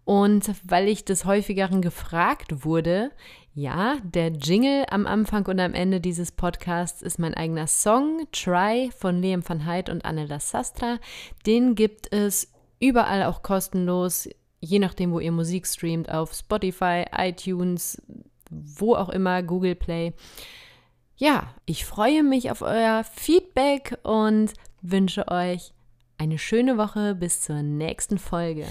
Und 0.07 0.53
weil 0.63 0.87
ich 0.87 1.05
des 1.05 1.25
häufigeren 1.25 1.83
gefragt 1.83 2.65
wurde, 2.65 3.11
ja, 3.55 3.97
der 4.05 4.29
Jingle 4.29 4.85
am 4.89 5.05
Anfang 5.05 5.45
und 5.47 5.59
am 5.59 5.75
Ende 5.75 6.01
dieses 6.01 6.31
Podcasts 6.31 7.03
ist 7.03 7.19
mein 7.19 7.35
eigener 7.35 7.67
Song, 7.67 8.25
Try 8.31 8.93
von 8.97 9.21
Liam 9.21 9.43
van 9.47 9.67
Heid 9.67 9.91
und 9.91 10.05
Anela 10.05 10.39
Sastra. 10.39 11.01
Den 11.45 11.75
gibt 11.75 12.15
es 12.15 12.53
überall 12.79 13.25
auch 13.25 13.43
kostenlos, 13.43 14.29
je 14.61 14.79
nachdem, 14.79 15.11
wo 15.11 15.19
ihr 15.19 15.33
Musik 15.33 15.67
streamt, 15.67 16.09
auf 16.09 16.35
Spotify, 16.35 17.07
iTunes, 17.11 18.01
wo 18.49 18.95
auch 18.95 19.09
immer, 19.09 19.43
Google 19.43 19.75
Play. 19.75 20.13
Ja, 21.17 21.53
ich 21.65 21.85
freue 21.85 22.23
mich 22.23 22.53
auf 22.53 22.63
euer 22.63 23.03
Feedback 23.03 23.99
und 24.05 24.53
wünsche 24.83 25.27
euch 25.27 25.73
eine 26.19 26.39
schöne 26.39 26.79
Woche 26.79 27.15
bis 27.15 27.43
zur 27.43 27.63
nächsten 27.63 28.19
Folge. 28.19 28.67